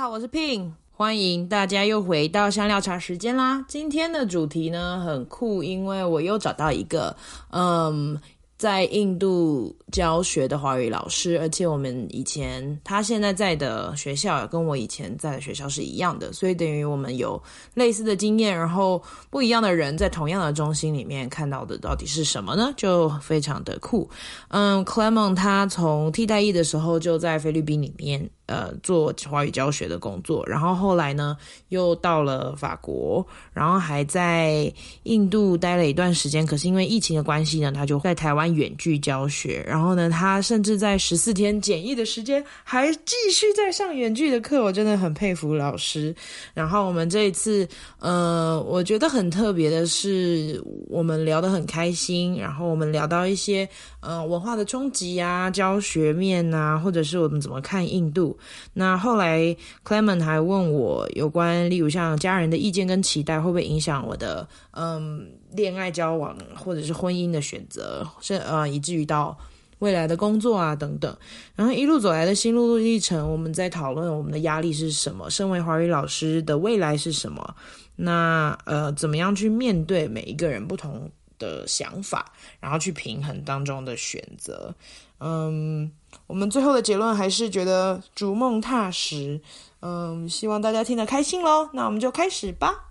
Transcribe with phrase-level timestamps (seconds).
[0.00, 3.62] 好，我是 Pin，欢迎大家又回到香料茶时间啦。
[3.68, 7.14] 今天的主题呢很酷，因为我又找到一个，
[7.50, 8.18] 嗯。
[8.56, 17.42] 在印度教学的华语老师，而且我们以前他现在在的学校跟我以前在的学校是一样的，所以等于我们有
[17.72, 22.70] 类似的经验，然后不一样的人在同样的中心里面看到的到底是什么呢？
[22.76, 24.06] 就非常的酷。
[24.48, 28.28] 嗯，Clement 他从替代役的时候就在菲律宾里面。
[28.50, 31.36] 呃，做华语教学的工作，然后后来呢，
[31.68, 34.72] 又到了法国，然后还在
[35.04, 36.44] 印度待了一段时间。
[36.44, 39.64] 可是因为疫情的关系呢，他就在台湾远距教学。
[39.68, 44.64] 然后呢，他甚至在十四天检疫的时间，还继续在上远距的课。
[44.64, 46.12] 我真的很佩服老师。
[46.52, 47.68] 然后我们这一次，
[48.00, 52.36] 呃，我觉得很特别的是，我们聊得很开心。
[52.36, 53.68] 然后我们聊到一些
[54.00, 58.38] 呃文化的冲击啊，教学面啊，或者是我们怎么看印度。
[58.72, 69.36] 那后来，Clement 还问我有关，例如像家人的意见跟期待会不会影响我的嗯恋爱交往或者是婚姻的选择，是呃以至于到
[69.80, 71.14] 未来的工作啊等等。
[71.54, 77.54] 然后一路走来的心路历程，我们在讨论我们的压力是什么，身为华语老师的未来是什么，
[77.96, 81.10] 那呃怎么样去面对每一个人不同
[81.40, 84.72] 的想法，然后去平衡当中的选择，
[85.18, 85.90] 嗯。
[86.26, 89.40] 我们最后的结论还是觉得逐梦踏实，
[89.80, 91.70] 嗯，希望大家听得开心喽。
[91.72, 92.88] 那我们就开始吧。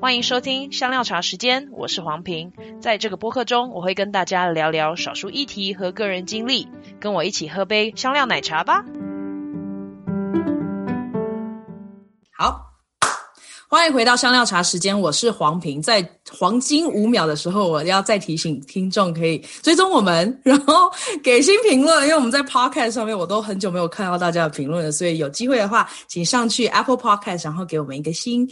[0.00, 2.52] 欢迎收听香料茶时间，我是黄平。
[2.80, 6.68] 在这个播客中，我会跟大家聊聊少数议题和个人经历，
[7.00, 8.84] 跟我一起喝杯香料奶茶吧。
[12.30, 12.67] 好。
[13.70, 15.80] 欢迎回到香料茶时间，我是黄平。
[15.80, 20.90] 在黄金五秒的时候，我要再提醒听众可以追踪我们，然后
[21.22, 28.48] 给新评论，因为我们在 Podcast 上面我都很久没有看到大家的评论了，所以有机会的话，请上去 Apple Podcast，然后给我们一个新。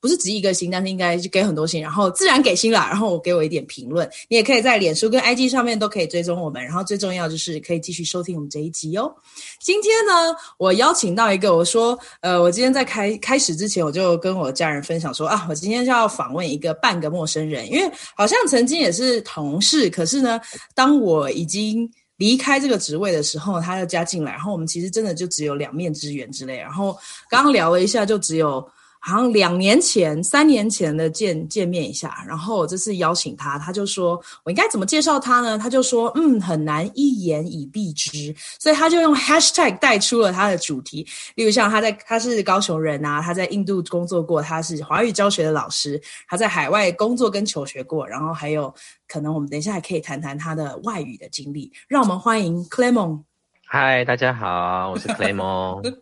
[0.00, 4.08] 不是只一个星，但是应该就给很多星，然后自然给星啦，然后我给我一点评论。
[4.28, 9.12] 你也可以在脸书跟 IG 上面都可以追踪我们，然后最重要就是可以继续收听我们这一集哦。
[9.60, 20.40] 今天呢，我邀请到一个，我说，呃，我今天在开开始之前，我就跟我家人分享说啊，我今天就要访问一个半个陌生人，因为好像曾经也是同事，可是呢，
[20.74, 26.96] 当我已经离开这个职位的时候，他又加进来，然后我们其实真的就只有两面之缘之类，然后
[27.28, 28.64] 刚刚聊了一下，就只有。
[29.00, 35.56] 好像两年前、三年前的见见面一下，然后我这次邀请他，他就说我应该怎么介绍他呢？
[35.58, 41.06] 他就说，嗯，很难一言以蔽之，所以他就用 hashtag 带出了他的主题。
[41.36, 48.72] 例如像他在他是高雄人啊，他在印度工作过，他是华语教学的老师，他在海外工作跟求学过，然后还有
[49.06, 51.72] 可能我们等一下还可以谈谈他的外语的经历。
[51.86, 53.22] 让我们欢迎 Clement。
[53.70, 55.92] 嗨，大家好，我是 Clement， 耶，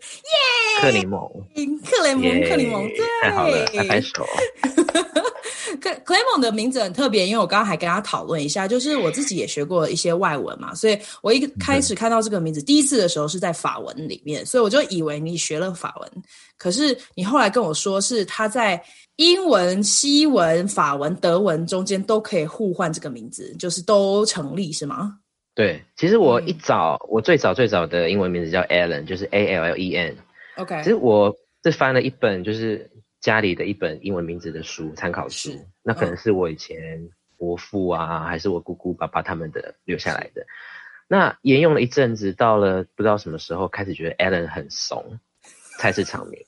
[0.81, 1.29] 克雷蒙，
[1.85, 4.25] 克雷蒙，克雷蒙，对，太好了，拍拍手。
[5.81, 16.09] 克 Clement 的名字很特别，因为我刚刚还跟他讨论一下，就是我自己也学过一些外文嘛，所以我一开始看到这个名字，嗯、第一次的时候是在法文里面，所以我就以为你学了法文，
[16.57, 18.81] 可是你后来跟我说是他在
[19.17, 25.15] 英文、西文、法文、德文中间都可以互换这个名字，就是都成立，是吗？
[25.57, 30.17] 对，其实我一早，嗯、我最早最早的英文名字叫 Allen，就是 A L L E N。
[30.57, 31.35] OK，其实我
[31.65, 32.91] 是翻了一本就是
[33.21, 35.51] 家里的一本英文名字的书，参考书。
[35.83, 37.09] 那可能是我以前
[37.39, 40.47] 伯父啊，还是我姑姑、爸爸他们的留下来的。
[41.09, 45.19] 那沿用了一阵子，到了不知道什么时候，开始觉得 Allen 很怂，
[45.79, 46.39] 菜市场名，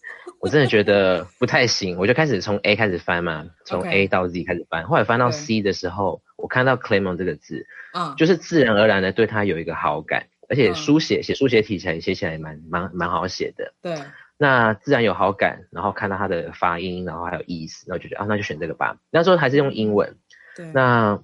[0.40, 4.84] 我真的觉得不太行，我就开始从 A 开始翻嘛，从 A 到 Z 开始翻。
[4.84, 6.22] 后来翻到 C 的时候。
[6.40, 13.98] 我看到 Clement 这个字，嗯，就是自然而然的对他有一个好感，而且书写写书写体起来写起来蛮蛮蛮好写的，对，
[14.36, 18.98] 那自然有好感，然后看到他的发音，然后还有意思，然后就觉得啊，那就选这个吧。
[19.10, 20.16] 那时候还是用英文，
[20.54, 21.20] 对，那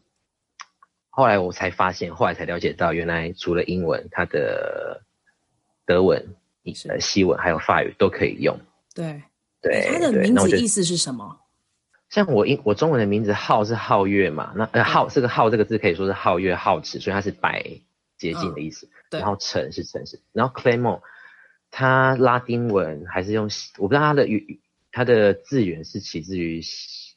[1.11, 5.03] 后来我才发现，后来才了解到，原来除了英文，它的
[5.87, 6.35] 德文、
[6.89, 8.59] 呃西文还有法语都可以用，
[8.95, 9.23] 对
[9.61, 11.41] 对，他的名字意思是什么？
[12.11, 17.65] 像我英我中文的名字皓是皓月嘛，那呃皓这个皓这个字可以说是皓月皓齿，所以它是白
[18.17, 18.87] 洁净的意思。
[18.87, 21.01] 嗯、对，然后诚是诚实，然后 Clement
[21.71, 24.61] 它拉丁文还是用我不知道它的语
[24.93, 26.61] 它的字源是起自于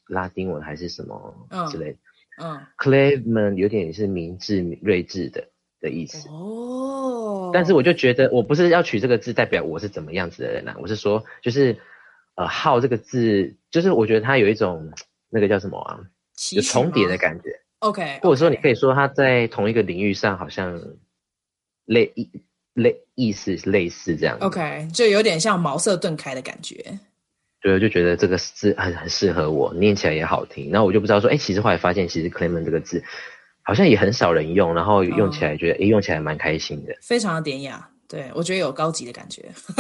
[0.08, 1.98] 拉丁文还是什么之类的。
[2.40, 6.28] 嗯，嗯，Clement 有点是明智睿智的的意思。
[6.30, 11.78] 哦，但是我就觉得我不是要取这个字代表我是怎么样子的人啊，我是说就是。
[12.40, 14.94] 呃，好这个字，就是我觉得它有一种
[15.28, 16.00] 那个叫什么啊，
[16.52, 17.50] 有重叠的感觉。
[17.80, 20.80] OK，或者说你可以说它在同一个领域上好像
[21.86, 22.30] 类一
[22.76, 27.00] 类意思类似这样，OK，就有点像茅塞顿开的感觉。
[27.60, 30.70] 对，就觉得这个字很很适合我，念起来也好听。
[30.70, 33.04] 然后我就不知道说，哎，其实后来发现，其实 Clement 这个字
[33.68, 37.86] 好像也很少人用，然后用起来觉得，哎、哦，用起来蛮开心的，非常的典雅。
[38.08, 39.44] 对，我觉得有高级的感觉。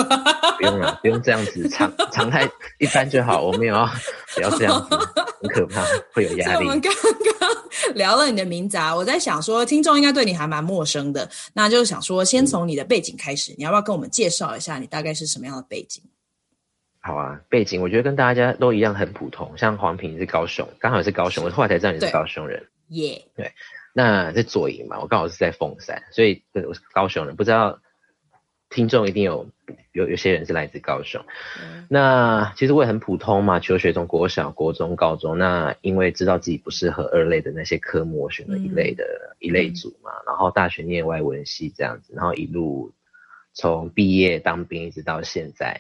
[0.60, 2.46] 不用了，不用这样子，常常态
[2.80, 3.42] 一般就好。
[3.42, 3.90] 我没有要
[4.36, 4.98] 不要这样子，
[5.42, 6.66] 很可怕， 会有压力。
[6.66, 6.92] 我们刚
[7.40, 16.04] 刚聊了你的名字啊，我在想说，听众应该对你还蛮陌生的，那就是想说，先从你的背景开始，嗯、你要不要跟我们介绍一下你大概是什么样的背景？
[17.00, 22.62] 好啊，背景我觉得跟大家都一样很普通，像黄平是高雄，刚好是高雄，我后来才知道你是高雄人。
[22.90, 23.52] 耶，对，
[23.98, 27.80] 那在左营嘛，我刚好是在凤山，所以我是高雄人，不知道。
[28.70, 29.50] 听众一定有
[29.94, 31.24] 有有些人是来自高雄，
[31.58, 42.94] 嗯、那其实我也很普通嘛，求学从国小、国中、高中，那因为知道自己不适合二类的那些科目，我选了一类的、嗯、一类组嘛，然后大学念外文系这样子，然后一路
[43.54, 45.80] 从毕业当兵一直到现在，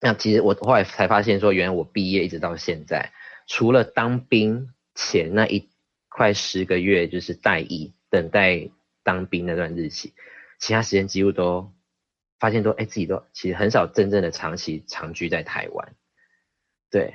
[0.00, 3.12] 那其实我后来才发现说，原来我毕业一直到现在，
[3.48, 5.67] 除了当兵前那一
[6.18, 8.68] 快十个月就是待役等待
[9.02, 10.12] 当兵那段日期，
[10.58, 11.72] 其他时间几乎都。
[12.40, 15.88] 发现都哎，自己都其实很少真正的长期长居在台湾，
[16.88, 17.14] 对，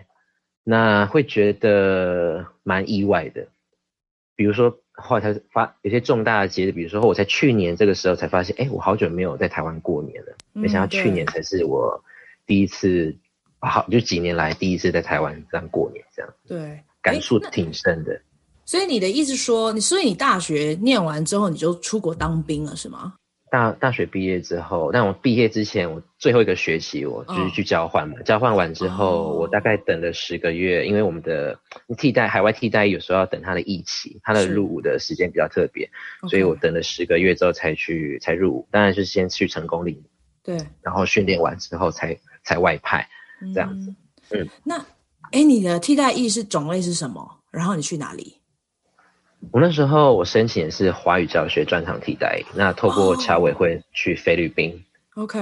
[0.65, 3.47] 那会觉得蛮意外的。
[4.35, 10.35] 比如说后来才发有些重大的节日，比如说我在去年这个时候才发现，哎，我好久没有在台湾过年了。
[10.51, 12.03] 没想到去年才是我
[12.45, 13.15] 第一次，
[13.59, 18.21] 好就几年来第一次在台湾这样过年，这样对，感触挺深的。
[18.65, 23.13] 所以你的意思说，你所以你大学念完之后你就出国当兵了，是吗？
[23.51, 28.15] 大大学毕业之后，但我毕业之前，我最后一个学期，我就是去交换嘛。
[28.17, 28.25] Oh.
[28.25, 29.41] 交换完之后，oh.
[29.41, 31.59] 我大概等了十个月，因为我们的
[31.95, 35.87] 替代海外替代有时候要等他的役期，他的入伍的时间比较特别，
[36.27, 38.67] 所以我等了十个月之后才去才入伍。
[38.71, 40.03] 当然是先去成功岭，
[40.43, 43.07] 对，然后训练完之后才才外派
[43.53, 43.93] 这样子。
[44.31, 44.85] 嗯，嗯那
[45.31, 47.39] 哎，你的替代役是种类是什么？
[47.51, 48.35] 然后你去哪里？
[49.51, 54.71] 我那时候我申请的是华语教学专场替代，那透过侨委会去菲律宾。
[55.15, 55.39] Oh, OK，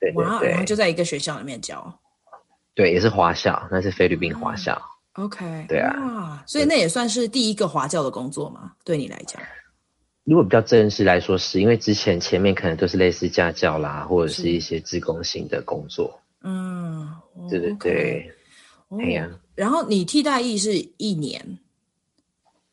[0.00, 2.00] 对对对，然后就在一个学校里面教。
[2.74, 4.80] 对，也是华校，那是菲律宾华校。
[5.12, 8.72] OK，对啊，所以那也算是第一个华教的工作嘛？
[8.84, 9.40] 对你来讲，
[10.24, 16.18] 如果比较正式来说是，是因为之前前面可能都是类似家教啦，或者是一些自工型的工作。
[16.42, 17.08] 嗯，
[17.48, 18.32] 对对对，
[18.98, 21.58] 哎呀，然后你替代役是一年。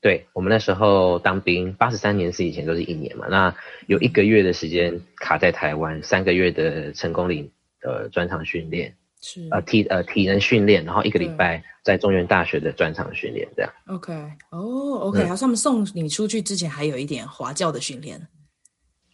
[0.01, 3.55] 对，我们那时候当兵，八十三年是以前都是一年嘛，那
[3.85, 7.47] 有一个月的时间卡在台湾，三个月的成功岭
[7.79, 13.71] 的专场训练，是呃体呃体能训练，然后一个礼拜在中原大学的专场训练这样。
[13.85, 14.11] OK，
[14.49, 18.19] 哦，OK，好像他们送你出去之前还有一点华教的训练。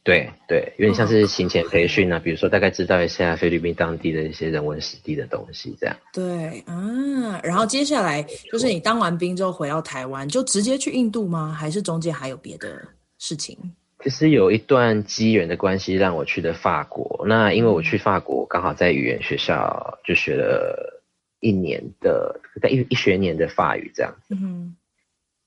[0.07, 2.23] 对对，有点像是行前培训啊，oh.
[2.23, 5.93] 比如说大概知道一下菲律宾当地的一些人文史地的东西，这样。
[6.13, 11.51] 对，啊，然后接下来就是你当完兵之后回到台湾，就直接去印度吗？
[11.51, 12.81] 还是中间还有别的
[13.19, 13.57] 事情？
[14.01, 17.25] 其实有一段机缘的关系让我去的法国。
[17.27, 21.03] 那因为我去法国刚好在语言学校就学了
[21.41, 24.33] 一年的，在一一学年的法语这样子。
[24.41, 24.77] 嗯，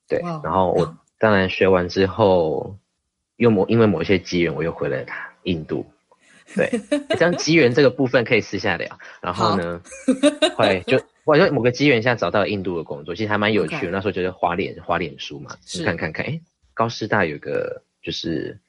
[0.06, 0.20] 对。
[0.44, 2.76] 然后我当然学完之后。
[3.40, 5.02] 又某因为某些机缘，我又回了
[5.44, 5.90] 印度。
[6.54, 6.69] 对，
[7.16, 8.98] 这样机缘这个部分可以私下聊。
[9.22, 9.81] 然后呢，
[10.55, 13.93] 后来就我就某个机缘下找到了印度的工作，其实还蛮有趣的。
[13.93, 16.38] 那时候就是滑脸滑脸书嘛，你看看看，哎，
[16.74, 18.60] 高师大有个就是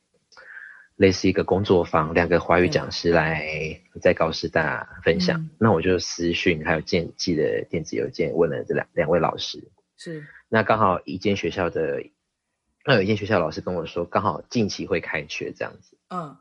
[0.96, 3.46] 类似一个工作坊，两个华语讲师来
[4.02, 5.42] 在高师大分享。
[5.42, 9.62] 嗯、那我就私讯还有建寄的电子邮件问了这两两位老师。
[9.98, 12.02] 是，那刚好一间学校的。
[12.86, 15.96] 那有一间学校老师跟我说，刚好近期会开学这样子。
[16.10, 16.36] 嗯，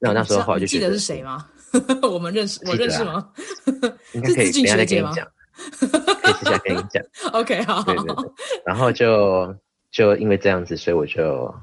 [0.00, 1.48] 那我那时候后来就记得是谁吗？
[2.02, 3.30] 我们认识，我认识吗？
[4.12, 5.26] 应 该可以，等下再跟你讲。
[6.22, 7.02] 可以私下跟你讲。
[7.32, 7.82] OK，好。
[7.82, 8.32] 对对对。
[8.64, 9.54] 然后就
[9.90, 11.54] 就因为这样子，所以我就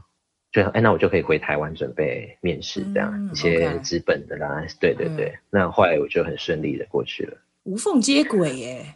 [0.51, 4.63] 就哎，那我就可以回台湾准备面试，这样、嗯、一些资本的啦。
[4.79, 5.35] 对对对。
[5.49, 7.37] 那后来我就很顺利的过去了。
[7.63, 8.95] 无缝接轨耶。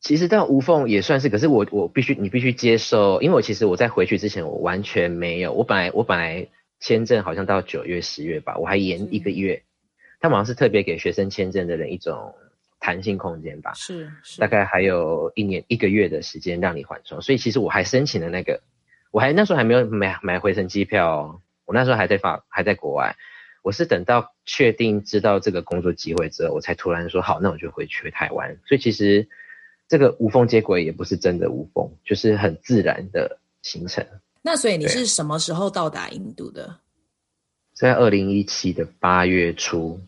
[0.00, 6.46] 其实到无缝也算是，可是我我必须你必须接受，因为我其实我在回去之前我完全没有，我本来我本来
[6.78, 9.64] 签证好像到九月十月吧，我还延一个月，
[10.20, 12.32] 他好像是特别给学生签证的人一种
[12.78, 18.62] 弹性空间吧，是，是大概还有一年一个月的时间让你缓冲，所以其实我还申请了那个，
[19.10, 23.16] 我还那时候还没有买买回程机票，我那时候还在法还在国外，
[23.62, 29.28] 我是等到确定知道这个工作机会之后，我才突然说好，那我就回去台湾，所以其实。
[29.88, 34.06] 这个无缝接轨也不是真的无缝，就是很自然的形成。
[34.42, 36.76] 那所以你是什么时候到达印度的？
[37.74, 40.00] 在二零一七的八月初。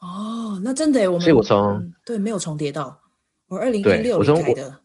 [0.00, 3.00] 哦，那真的耶，我们所以我从、嗯、对没有重叠到，
[3.48, 4.78] 我二零一六离开的。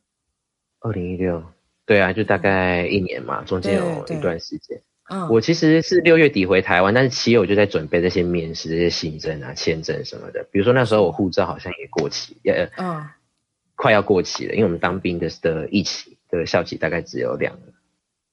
[0.80, 1.44] 二零一六，
[1.86, 4.80] 对啊，就大概一年嘛，中间有一段时间。
[5.10, 10.46] 嗯，我其实是六月底回台湾，但是七月我就在准备这些面试、这些行政啊、签证什么的。
[10.52, 13.04] 比如说那时候我护照好像也过期，也嗯，
[13.78, 17.58] 快要过期了，因为我们当兵的的一期的校期大概只有两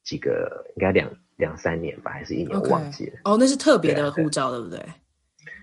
[0.03, 3.13] 几个，应该两两三年吧，还是一年.我忘记了。
[3.25, 4.85] 哦，那是特别的护照对，对不对？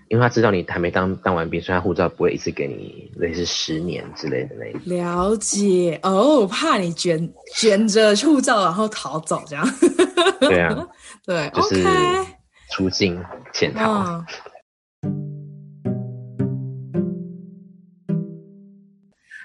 [0.08, 4.80] 因为他知道你还没当当完兵，所以他护照不会一次给你类似十年之类的那一种。
[4.84, 9.66] 了解哦，怕你卷卷着护照然后逃走这样。
[10.40, 10.86] 对啊。
[11.24, 11.82] 对，就是
[12.70, 13.22] 出境
[13.52, 14.22] 潜逃。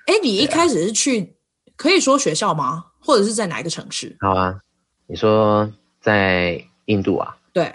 [0.08, 1.38] 哎、嗯，你一开始是去，
[1.76, 2.84] 可以说学校吗？
[3.00, 4.18] 或者是在哪一个城市？
[4.20, 4.60] 好啊，
[5.06, 5.72] 你说
[6.02, 7.38] 在印度啊？
[7.54, 7.74] 对，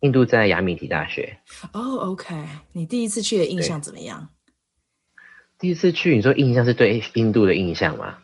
[0.00, 1.38] 印度在雅米提大学。
[1.72, 2.34] 哦、oh,，OK，
[2.72, 4.28] 你第一次去的印象怎么样？
[5.58, 8.18] 第一次去，你说印象是对印度的印象吗？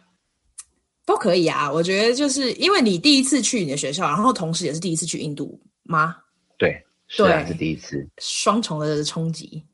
[1.04, 6.16] 都可以啊，我觉得就是因为你第一次去你的学校，然后同时也是第一次去印度吗？
[6.58, 9.64] 对，是啊，是第一次，双重的冲击。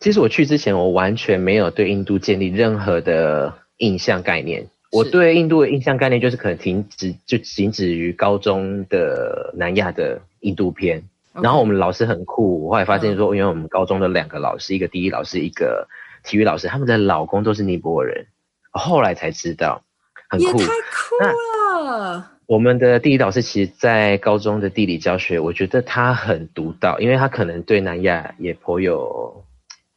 [0.00, 4.66] 其实我去之前，我完全没有对印度建立任何的印象概念。
[4.92, 11.02] 我对印度的印象概念就是可能停止就仅止于高中的南亚的印度片。
[11.32, 15.86] 然后我们老师很酷，我后来发现说，因为我们高中的两个老师，一个地理老师，一个
[16.24, 18.26] 体育老师，他们的老公都是尼泊尔人，
[18.70, 19.82] 后来才知道。
[20.28, 22.32] 很酷，也太酷了！
[22.46, 29.44] 我们的地理老师其实，在高中的地理教学，我觉得他很独到，因为他可能对南亚也颇有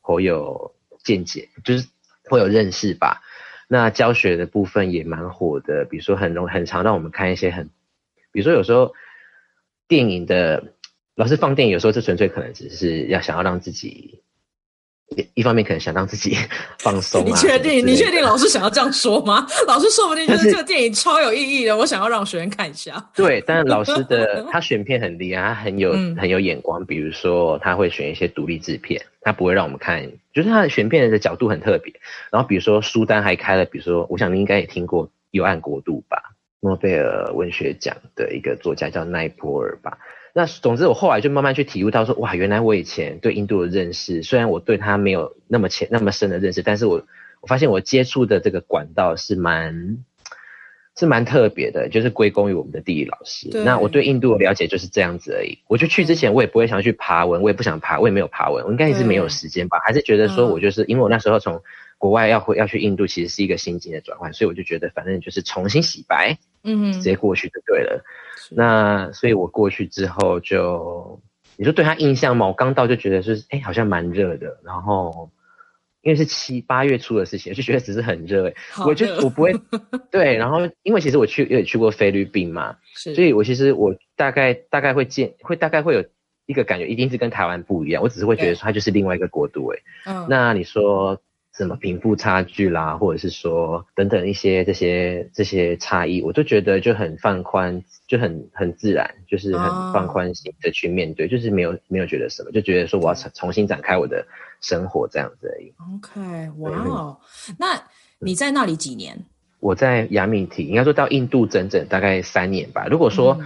[0.09, 0.73] 颇有
[1.03, 1.87] 见解，就是
[2.23, 3.21] 颇有认识吧。
[3.67, 7.69] 那教学的部分也蛮火的，比如说很容很常让我们看一些很，
[8.31, 8.95] 比如说有时候
[9.87, 10.73] 电影的
[11.13, 14.23] 老师放电影，有时候这纯粹可能只是要想要让自己。
[15.33, 16.35] 一方面可能想让自己
[16.79, 17.85] 放松、啊，你确定？
[17.85, 19.45] 你确定老师想要这样说吗？
[19.67, 23.03] 老师说不定就是这个电影超有意义的，我想要让学生看一下。
[23.15, 26.85] 对，但是老师的 他选片很厉害，他很有、嗯、很有眼光。
[26.85, 31.93] 比如说，他会选一些独立制片，他不会让我们看，就是他的选片的角度很特别。
[32.31, 36.21] 然后比如说书单还开了，比如说，我想你应该也听过《幽暗国度》吧？
[36.61, 39.97] 诺贝尔文学奖的一个作家叫奈波尔吧。
[40.33, 47.03] 那总之，我后来就慢慢去体悟到说，哇，原来我以前对印度的认识，虽然我对它没有那么浅、那么深的认识，但是我
[47.41, 49.97] 我发现我接触的这个管道是蛮
[50.97, 53.49] 是蛮特别的，就是归功于我们的地理老师。
[53.63, 55.57] 那我对印度的了解就是这样子而已。
[55.67, 61.61] 我就去之前，我也不会想去爬文，我也不想爬，我也没有爬文，我应该也是没有时间吧，还是觉得说我就是因为我那时候从
[61.97, 68.03] 国外要回要去印度，其实是一个心境的转换，所以我就觉得反正就是重新洗白，嗯，直接过去就对了。
[68.51, 71.21] 那所以，我过去之后就，
[71.57, 72.47] 你说对他印象吗？
[72.47, 74.59] 我刚到就觉得是，哎、欸，好像蛮热的。
[74.63, 75.29] 然后，
[76.01, 78.47] 因为是七八月初的事情，就觉得只是很热。
[78.47, 78.53] 哎，
[78.85, 79.53] 我就我不会
[80.11, 80.35] 对。
[80.37, 86.03] 然后，因为其实我去也去过菲律宾嘛，所以我其实我大概大概会见，会大概会有
[86.45, 88.01] 一个感觉，一定是跟台湾不一样。
[88.01, 89.67] 我只是会觉得说，它就是另外一个国度。
[89.67, 91.21] 哎，嗯，那你说。
[91.59, 101.31] 什么贫富差距啦，或者是说等等一些这些这些差异，我都觉得就很放宽，就很很自然，就是很放宽心的去面对，oh.
[101.31, 104.25] 就是没有没有觉得什么，就觉得说我要重重新展开我的
[104.61, 105.73] 生活这样子而已。
[105.95, 107.19] OK，哇哦，
[107.57, 107.83] 那
[108.19, 109.17] 你在那里几年？
[109.59, 112.87] 我在雅米提，应该说到印度整整大概三年吧。
[112.89, 113.37] 如果说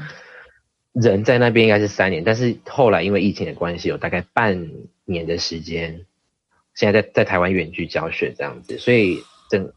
[0.92, 4.70] 人在那边应该是三年，但是后来因为疫情的关系，有大概半
[5.06, 6.06] 年的时间。
[6.76, 9.72] 现在在在台湾远距教学这样子，所以整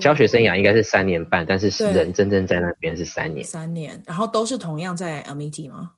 [0.00, 3.44] 教学生涯应该是三年半，但是人真正在那边是三年。
[3.44, 5.92] 三年，然后都是同样在 Amity 吗？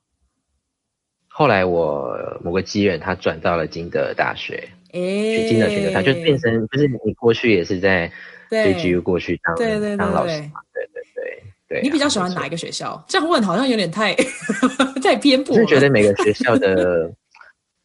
[1.27, 8.11] 后来我某个机缘，他转到了金德大学，去金德选择他就变成就是你过去也是在
[8.49, 10.59] JGU 过去当对对对对当老师嘛？
[10.73, 11.81] 对对对对。
[11.83, 13.01] 你比较喜欢哪一个学校？
[13.07, 14.15] 这样问好像有点太
[15.03, 15.55] 太偏颇。
[15.55, 17.13] 我是觉得每个学校的。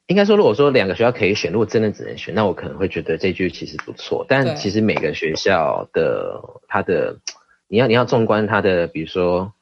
[0.06, 4.24] 应该说，如果说两个学校可以选，如果真的只能选，那我可能会觉得这句其实不错。
[4.28, 7.18] 但其实每个学校的它的，
[7.66, 9.52] 你要你要纵观它的，比如说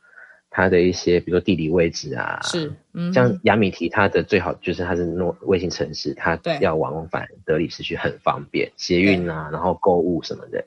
[0.50, 10.66] 它的一些，比如说地理位置啊，是，嗯，像雅米提，它的最好就是它是诺卫星城市，它要往返德里市区很方便，捷运啊，然后购物什么的。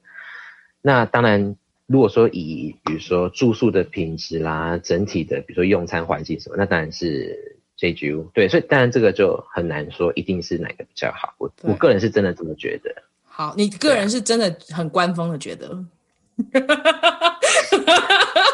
[0.82, 1.56] 那当然，
[1.86, 7.54] 如果说以比如说住宿的品质啦，整体的比如说用餐环境什么，那当然是。
[7.80, 11.34] JGU 对，所以当然这个就很难说一定是哪个比较好。
[11.38, 12.92] 我我个人是真的这么觉得。
[13.24, 15.78] 好，你个人是真的很官方的觉得。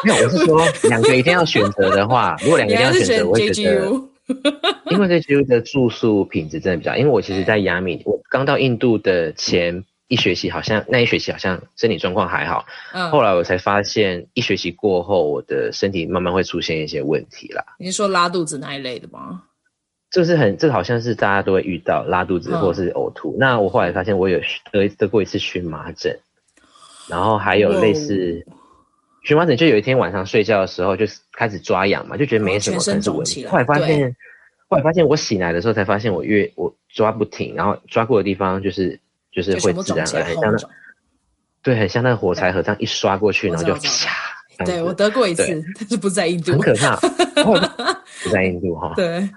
[0.03, 3.85] 没有，我是说两个一定要选择的话，如果两个一定要选择，我会觉得
[4.91, 17.65] 因为这区的住宿品质真的比较，因为我其实，在亚米，我刚到印度的前一学期，好像那一学期好像身体状况还好，嗯，后来我才发现，一学期过后，我的身体慢慢会出现一些问题啦。
[17.79, 19.41] 你是说拉肚子那一类的吗？
[20.11, 23.31] 这是很，这好像是大家都会遇到拉肚子或者是呕吐。
[23.31, 24.39] 嗯、那我后来发现，我有
[24.71, 26.15] 得得过一次荨麻疹，
[27.09, 28.45] 然后还有类似
[29.23, 33.43] 荨麻疹，就有一天晚上睡觉的时候就开始抓痒嘛，就觉得没什么，可能是问题。
[33.47, 34.15] 后来发现，
[34.67, 38.99] 后来发现我醒来的时候才发现，我越我抓不停，然后抓过的地方就是
[39.33, 40.69] 就是会自然而然很像那，
[41.61, 44.33] 对，很像那个火柴盒这样一刷过去，然后就啪。
[44.65, 46.95] 对，我得过一次，但是不在印度，很可怕。
[48.23, 49.27] 不在印度哈，对，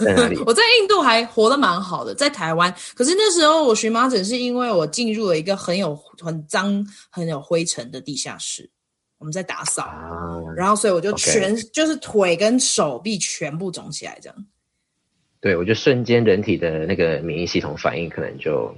[0.00, 0.38] 在哪里？
[0.46, 2.72] 我在印度还活得蛮好的，在台湾。
[2.94, 8.70] 可是那时候我荨麻疹是因为我进入了一个很有很脏、很有灰尘的地下室，
[9.18, 14.46] 我们在打扫，啊、然后所以我就全就是腿跟手臂全部肿起来，这样。
[15.40, 18.72] 对，我就瞬间人体的那个免疫系统反应可能就。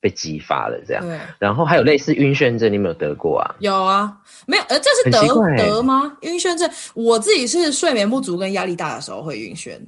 [0.00, 3.54] 被激发了这样，对，然后还有类似晕眩症，你有没有得过啊？
[3.60, 5.20] 有啊，没有，呃，这是得
[5.56, 6.16] 得吗？
[6.20, 9.78] 晕眩症，我自己是睡眠不足跟压力大的时候会晕眩，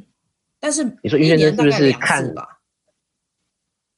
[0.59, 2.59] 但是你说晕眩症是不是看吧？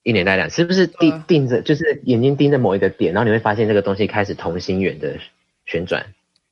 [0.03, 5.19] 一年大概两次，是不是盯盯着，就是眼睛盯着某一个点，然后你会发现这个东西开始同心圆的
[5.67, 6.05] 旋转。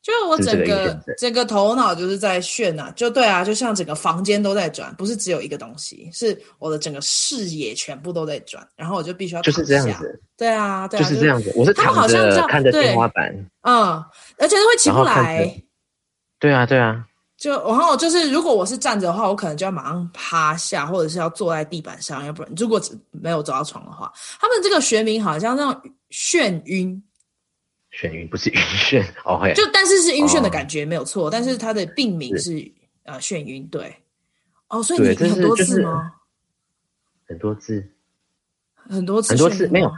[0.09, 11.53] 就我整个整个头脑就是在旋啊，就对啊，就像整个房间都在转，不是只有一个东西，是我的整个视野全部都在转，然后我就必须要就是这样子，对啊，对啊，就是这样子。
[11.55, 13.31] 我是躺着看着天花板，
[13.63, 14.03] 嗯，
[14.39, 15.63] 而且都会起不来。
[16.41, 17.05] 对啊，对啊。
[17.37, 22.81] 就然后就是，如果我是站着的话，我可能就要马上趴下，或者是要坐在地板上，要不然如果
[23.13, 24.11] 没有走到床的话，
[24.41, 27.01] 他们这个学名好像那种眩晕。
[27.99, 32.73] 眩晕不是晕眩哦，会就但是是晕眩的感觉、哦、没有错，但是它的病名是，是
[33.05, 33.93] 呃眩晕对。
[34.69, 36.13] 哦，所以你很多次吗？
[37.27, 37.85] 很多次，
[38.77, 39.91] 很多次，很多次没有，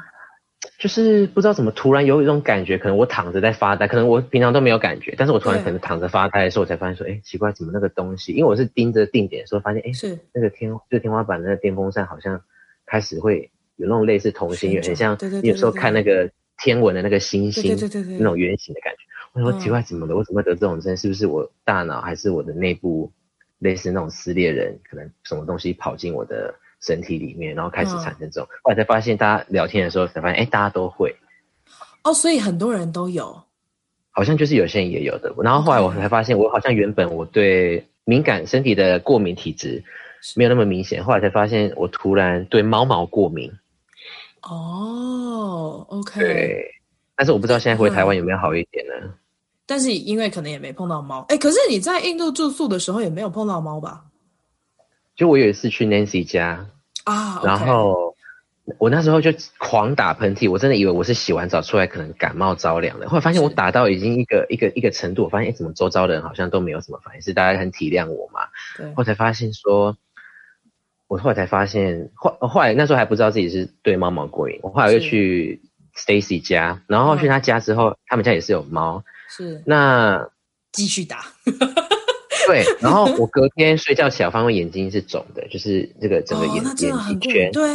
[0.79, 8.33] 就是不知道怎么突然有一种感觉，可能我躺着在发呆，可能我平常都没有感觉，但是我突然可能躺着发呆的时候，我才发现说，哎，奇怪，怎么那个东西？
[8.33, 10.19] 因为我是盯着定点的时候，发现哎，是。
[10.33, 12.41] 那个天就天花板的那个电风扇好像
[12.87, 16.31] 开始会有那种类似同心圆，很像你有时候看那个。
[16.61, 19.01] 天文的那个星星，对对对对，那种圆形的感觉。
[19.33, 20.17] 我说奇怪，怎么了？
[20.17, 20.97] 我怎么会得这种症？
[20.97, 23.11] 是不是我大脑还是我的内部
[23.61, 28.49] 类似那种撕裂人，可能什么东西跑进我的身体里面，然后开始产生这种。
[28.63, 31.15] 后来才发现，大家聊天的时候才发现，哎，大家都会。
[32.03, 33.41] 哦，所以很多人都有，
[34.11, 35.33] 好像就是有些人也有的。
[35.43, 39.85] 然后后来我才发现，我好像原本我对敏感身体的过敏体质
[40.35, 43.53] 没有那么明显，后来才发现我突然对猫毛过敏。
[44.43, 46.21] 哦、oh，OK。
[46.21, 46.65] 对，
[47.15, 48.93] 但是我不知道现在回台湾有没有好一点呢？
[49.03, 49.15] 嗯、
[49.67, 54.05] 但是因为可能也没碰到猫，哎，可是你在印度住宿的时候也没有碰到猫吧？
[55.15, 56.67] 就我有一次去 Nancy 家
[57.05, 57.47] 啊，oh.
[57.47, 58.15] 然后
[58.79, 68.41] 我那时候就狂打喷嚏，我真的以为我是洗完澡出来可能感冒着凉了，后来发现我打到已经一个一个一个程度，我发现哎，怎么周遭的人好像都没有什么反应，是大家很体谅我嘛？
[68.79, 69.97] 对，后才发现说。
[71.11, 74.61] 我后来才发现，后后来那时候还不知道自己是对猫毛过敏。
[74.63, 75.61] 我后来又去
[75.97, 79.03] Stacy 家，然后去他家之后，嗯、他们家也是有猫。
[79.29, 79.61] 是。
[79.67, 80.31] 那
[80.71, 81.25] 继续打。
[82.47, 87.51] 对，然后我隔天睡觉起来，我发现我眼睛是肿的，就是这个整个眼、哦、眼睛圈。
[87.51, 87.67] 对。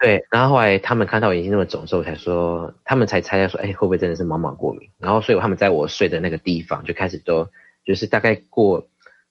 [0.00, 4.88] 对，然后后来他们看到我眼睛那么肿之后，才说他们才猜到说，哎，会不会真的是猫毛过敏？
[4.98, 7.46] 然后所以他们在我睡的那个地方就开始都
[7.84, 8.80] 就是大概过，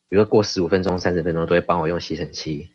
[0.07, 2.69] 比如说过十五分钟、三十分钟，都会帮我用吸尘器。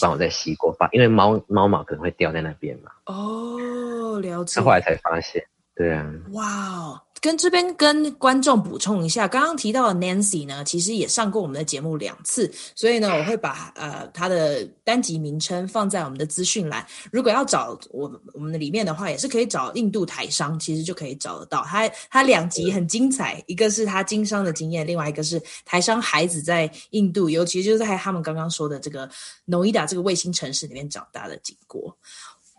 [0.00, 2.90] 帮我再吸过发，因为猫猫毛可能会掉在那边嘛。
[3.06, 4.60] 哦，了解。
[4.60, 6.12] 后来才发现，对啊。
[6.32, 7.02] 哇。
[7.20, 16.86] 跟这边跟观众补充一下，刚刚提到的 Nancy 呢，其实也上过我们的节目两次，所以呢，我会把呃他的单集名称放在我们的资讯栏。
[17.10, 21.62] 如果要找我我们的里面的话，也是可以找印度台商，其实就可以找得到。
[21.64, 29.08] 他他两集很精彩，一个是他经商的经验，另外一个是台商孩子在印度，尤其就是在他们刚刚说的这个
[29.46, 31.96] Noida 这个卫星城市里面长大的经过。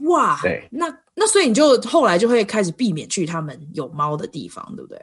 [0.01, 5.01] 哇，对，那那所以你就后来就会开始避免去他们有猫的地方，对不对？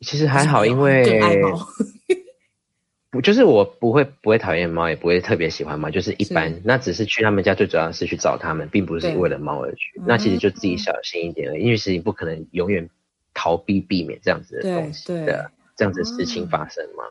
[0.00, 1.66] 其实还好，因为更爱猫。
[3.08, 6.60] 不，就是我不会不会讨厌猫，也不会特别喜欢猫，就是一般。
[6.64, 10.00] 那只是去他们家，最主要是去找他们，并不是为了猫而去。
[10.04, 12.90] 那其实就自己小心一点而已，因为其实你不可能永远
[13.32, 17.04] 逃避避免这样子的东西的，这样子的事情发生嘛。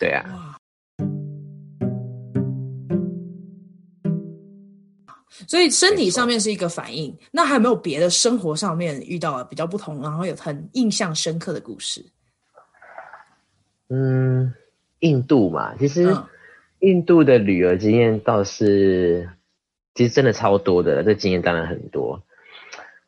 [0.00, 0.56] 对啊。
[5.46, 12.04] 所以身体上面是一个反应，那还有没有别的生活上面遇到了比较不同，然后有很印象深刻的故事？
[13.88, 14.52] 嗯，
[15.00, 16.16] 印度嘛，其实
[16.80, 19.28] 印度的旅游经验倒是，
[19.94, 22.22] 其实真的超多的，这经验当然很多。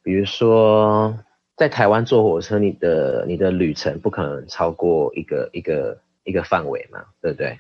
[0.03, 1.19] 比如说，
[1.57, 7.59] 在台湾坐火车，你的你的旅程不可能超过一个一个一个范围嘛，对不对？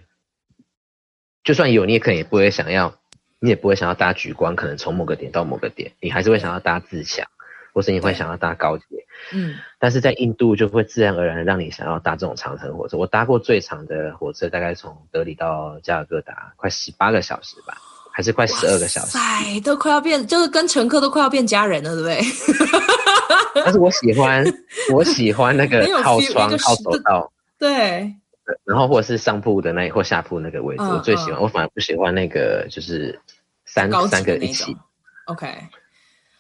[1.45, 2.98] 就算有，你也可能也不会想要，
[3.41, 7.27] 你也不会想要搭莒光，可能从某个点到某个点，你还是会想要搭自强，
[7.73, 8.87] 或是你会想要搭高铁。
[9.33, 12.97] 嗯，但是在印度就会自然而然让你想要搭这种长程火车。
[12.97, 17.77] 我搭过最长的火车，大概从德里到加尔各答，快十八个小时吧，
[18.13, 19.19] 还是快十二个小时？
[19.19, 22.21] 哎，都快要变，就是跟乘客都快要变家人了，对不对？
[23.65, 24.45] 但是我喜欢，
[24.93, 28.15] 我喜欢那个靠窗靠走道，对。
[28.65, 31.43] 然后或者是上铺的那或下铺那个位置，嗯、我最喜欢、嗯。
[31.43, 33.19] 我反而不喜欢那个，就是
[33.65, 34.77] 三三个一起。
[35.27, 35.47] OK。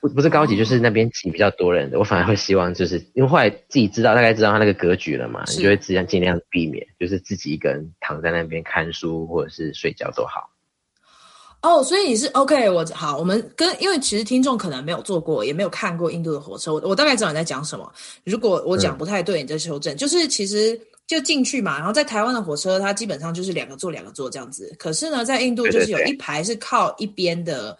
[0.00, 10.50] 不不是高级，就是那边挤比较多人的，我反而会希望就是因为后来自己知道大概知道他那个格局了嘛，你就会尽量尽量避免，就是自己一个人躺在那边看书或者是睡觉都好。
[11.62, 17.92] 哦，所以你是 OK，我好，我们跟因为其实听众可能没有坐过，也没有看过印度的火车，我我大概知道你在讲什么。
[18.22, 19.96] 如果我讲不太对，嗯、你再修正。
[19.96, 24.72] 就是其实就进去嘛，然后在台湾的火车，它基本上就是两个座两个座这样子。
[24.78, 27.76] 可是呢，在印度就是有一排是靠一边的。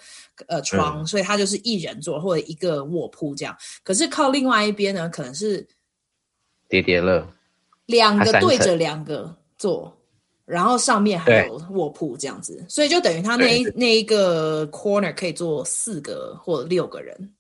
[0.47, 3.57] 呃，窗、嗯，所以它就是一人座或者一个卧铺这样。
[3.83, 5.67] 可是靠另外一边呢，可能是
[6.69, 7.29] 叠叠乐，
[7.87, 9.93] 两个对着两个坐，
[10.45, 17.35] 然后上面还有卧铺这样子，所以就等于他那一那一个 corner 可以坐四个或六个人。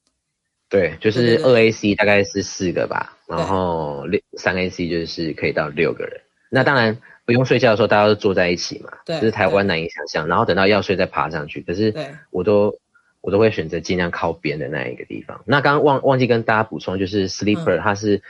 [0.68, 6.20] 对，就是二 AC 大概是四个吧，然后六三 AC 就是可以到六个人。
[6.50, 6.98] 那当然。
[7.28, 10.26] 不用睡觉的时候，大家都坐在一起嘛，对，就是台湾难以想象。
[10.28, 11.94] 然后等到要睡再爬上去，可是
[12.30, 12.78] 我都
[13.20, 15.42] 我都会选择尽量靠边的那一个地方。
[15.44, 18.22] 那刚刚忘忘记跟大家补充，就是 sleeper、嗯、它是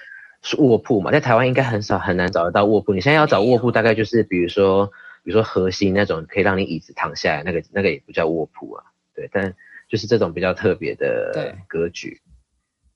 [0.58, 2.92] 卧铺嘛，在台湾应该很少很难找得到卧铺。
[2.92, 4.86] 你现在要找卧铺，大概就是比如说
[5.22, 8.82] 比如说核心那种可以让你椅子躺下来，那个那个也不叫卧铺啊，
[9.14, 9.54] 对，但
[9.88, 12.20] 就是这种比较特别的格局。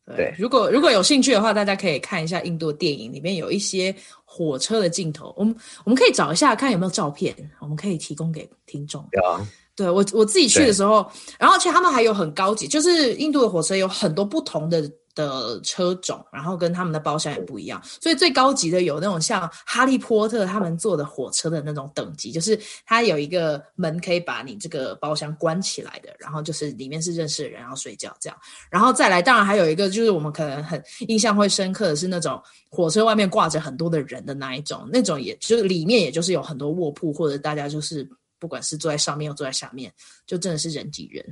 [0.04, 5.32] 对，如果如果有兴趣的话，大家可以看一下印度电影，里面有一些火车的镜头。
[5.36, 9.06] 我们我们可以找一下，看有没有照片，我们可以提供给听众。
[9.12, 9.40] 有啊，
[9.74, 14.90] 对我我自己去的时候，然后其实他们还有很高级，就是印度的火车有很多不同的。
[15.14, 28.38] 的车种，然后跟他们的包厢也不一样，所以最高级的有那种像哈利波特他们坐的火车的那种等级，就是它有一个门可以把你这个包厢关起来的，然后就是里面是认识的人要睡觉这样，
[28.70, 38.08] 然后再来，当然还有一个就是我们可能很印象会深刻的是那种火车外面挂着很多的人的那一种，那种也就是里面也就是有很多卧铺或者大家就是
[38.42, 39.92] 不管是坐在上面又坐在下面，
[40.26, 41.24] 就真的是人挤人，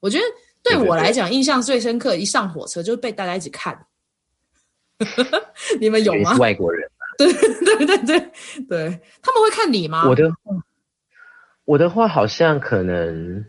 [0.00, 0.24] 我觉得。
[0.62, 3.86] 对我来讲，印象最深刻，一上火车就是被大家一直看。
[5.78, 6.36] 你们有吗？
[6.38, 6.90] 外国人。
[7.16, 8.30] 对 对对对
[8.68, 10.08] 对，他们会看你吗？
[10.08, 10.28] 我的
[11.66, 13.44] 我的话好像可能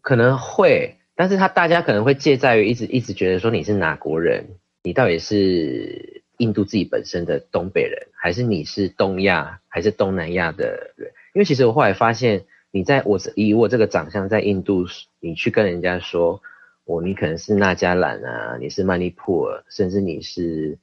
[0.00, 4.44] 可能会，但是他大家可能会介在于一直一直觉得说你是哪国人，
[4.82, 11.08] 你到底是印度自己本身的东北人，还是你是东亚还是东南亚的人？
[11.36, 12.46] 因为其实我后来发现。
[12.72, 14.84] 你在我以我这个长相在印度，
[15.18, 16.42] 你去跟人家说，
[16.84, 20.76] 我你可能是纳加兰啊，你是曼尼普尔，甚至你是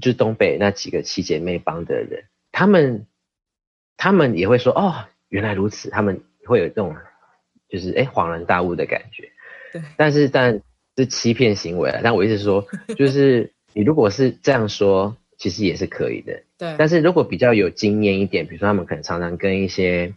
[0.00, 3.08] 就东北那几个七姐妹帮的人，他们
[3.96, 6.94] 他们也会说哦，原来如此，他们会有这种
[7.68, 9.32] 就是哎恍然大悟的感觉。
[9.72, 10.60] 对，但是但
[10.96, 12.64] 是欺骗行为啊，但我意思是说，
[12.96, 16.42] 就是你如果是这样说，其实也是可以的。
[16.58, 20.14] 对，但是如果比较有经验一点，比如说他们可能常常跟一些。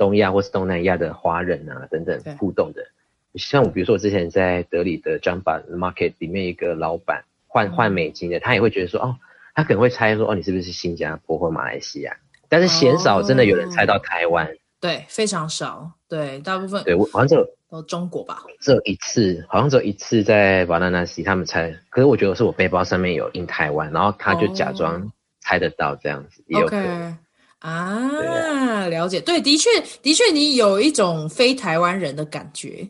[0.00, 2.86] 东亚或是东南亚的华人啊等等互动的，
[3.34, 9.18] 像我比如说我之前在德里的 Jumpa Market 里面一个老板换换美金的，他也会觉得说哦，
[9.54, 12.16] 他可能会猜说哦，你是不是新加坡或马来西亚？
[12.48, 27.12] 但是鲜少真的有人猜到台湾，哦，对，非常少，对，大部分对我好像只有都中国吧，只有一次，好像只有一次在瓦拉纳西他们猜，可是我觉得是我背包上面有印台湾，然后他就假装猜得到这样子，哦、也有可能。
[27.12, 27.16] Okay.
[27.60, 29.68] 啊，了解，对，的确，
[30.00, 32.88] 的确，你有一种非台湾人的感觉，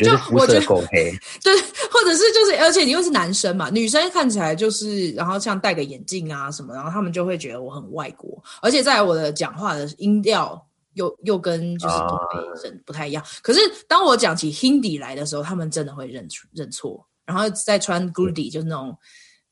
[0.00, 1.10] 就我觉得狗黑，
[1.42, 1.52] 对，
[1.90, 10.64] 或者是就是，而且你又是男生嘛，女生看起来就是，然后像戴个眼镜啊什么，然后他们就会觉得我很外国，而且在我的讲话的音调
[10.98, 18.94] 又又跟就是东北人不太一样，可是当我讲起 Hindi 来的时候，他们真的会认出认错，然后再穿 Gudi 就是那种。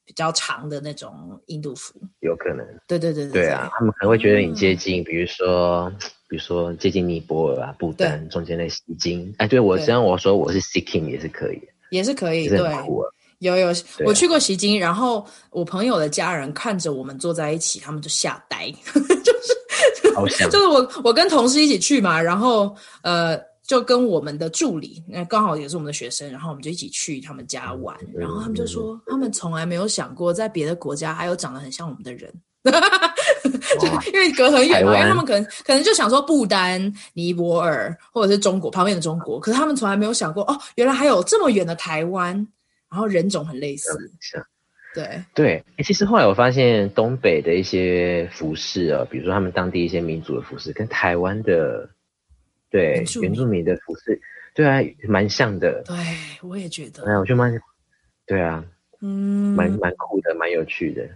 [0.09, 1.13] 比较长的那种
[1.47, 2.65] 印度服，有可能。
[2.87, 3.43] 对对对对。
[3.43, 5.93] 对啊，他们可能会觉得你接近，嗯、比如说，
[6.29, 9.35] 比如说接近尼泊尔啊、不丹中间的西京。
[9.39, 12.49] 哎，对我，实际上我说我是 Sikkim 也是可以，也是可以。
[12.49, 12.57] 对，
[13.41, 18.73] 有有，我去过西京，然后我朋友的家人看着我们坐在一起，他们就吓呆，
[19.25, 19.33] 就
[20.29, 23.37] 是 就是我我跟同事一起去嘛，然后呃。
[23.67, 36.81] 就跟我们的助理，那刚好也是我们的学生，然后我们就一起去他们家玩，然后他们就说，他们从来没有想过在别的国家还有长得很像我们的人， 就因为隔很远嘛，因为他们可能可能就想说不丹、
[37.13, 42.37] 尼泊尔或者是中国旁边的中国，可是他们从来没有想过哦，原来还有这么远的台湾，
[42.89, 43.91] 然后人种很类似，
[44.97, 51.89] 对对，其实后来我发现东北的一些服饰啊，比如说他们当地一些民族的服饰，跟台湾的。
[52.69, 54.21] 对，原住民的服饰，
[54.53, 55.83] 对啊，蛮像的。
[55.85, 55.95] 对，
[56.43, 57.05] 我也觉得。
[57.07, 57.63] 哎，我觉得蛮，
[58.27, 58.63] 对啊，
[59.01, 61.09] 嗯，蛮蛮酷的，蛮有趣的。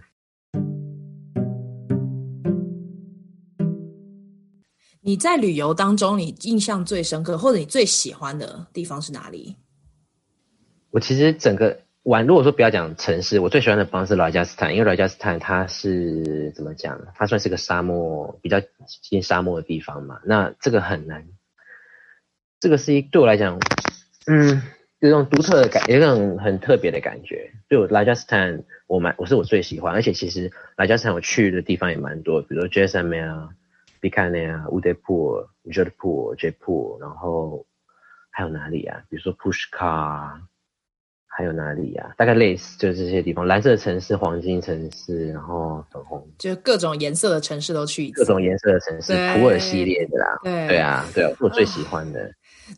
[5.01, 9.53] 你在旅游当中，你印象最深刻，或者你最喜欢的地方是哪里？
[10.91, 16.99] 我其实整个玩，如果说不要讲城市，我最喜欢的方是拉加斯坦，因为拉加斯坦它是怎么讲？
[17.13, 18.59] 它算是个沙漠，比较
[19.03, 20.19] 近沙漠的地方嘛。
[20.25, 21.27] 那这个很难。
[22.59, 23.59] 这个是一对我来讲，
[24.25, 24.63] 嗯，
[24.97, 27.51] 有种独特的感，有一种很特别的感觉。
[27.69, 33.49] 对我拉加斯坦，我蛮我是我最喜欢，而且其实拉加斯坦我去的地方也蛮多，比如说杰萨梅啊、
[33.99, 37.67] 比卡内啊、乌德普尔、杰德普尔、杰普，然后
[38.31, 39.03] 还有哪里啊？
[39.07, 40.41] 比如说普什卡。
[41.41, 42.13] 还有哪里呀、啊？
[42.17, 48.19] 大概类似就是这些地方，蓝色城市、黄金城市，然后粉红，就各种颜色的城市都去一次。
[48.19, 50.39] 各种颜色的城市，普洱系列的啦。
[50.43, 52.21] 对对啊，对啊，是我最喜欢的。
[52.21, 52.31] 哦、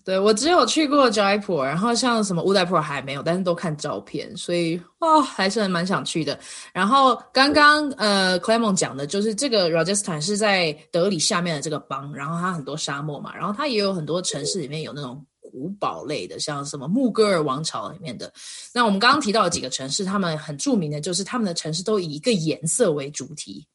[0.06, 6.40] 对我只有去过斋普尔，然后像什么乌代普尔还没有，但是都看照片，所以哦，还是蛮想去的。
[6.74, 15.22] 然后刚刚呃，Clement 讲的就是这个 Rajasthan 是在德里下面的这个邦，然后它很多沙漠嘛，然后它也有很多城市里面有那种。
[15.54, 18.34] 古堡类的，像什么穆戈尔王朝里面的，
[18.74, 23.68] 那我们刚刚提到的几个城市，他们很著名的就是他们的城市都以一个颜色为主题。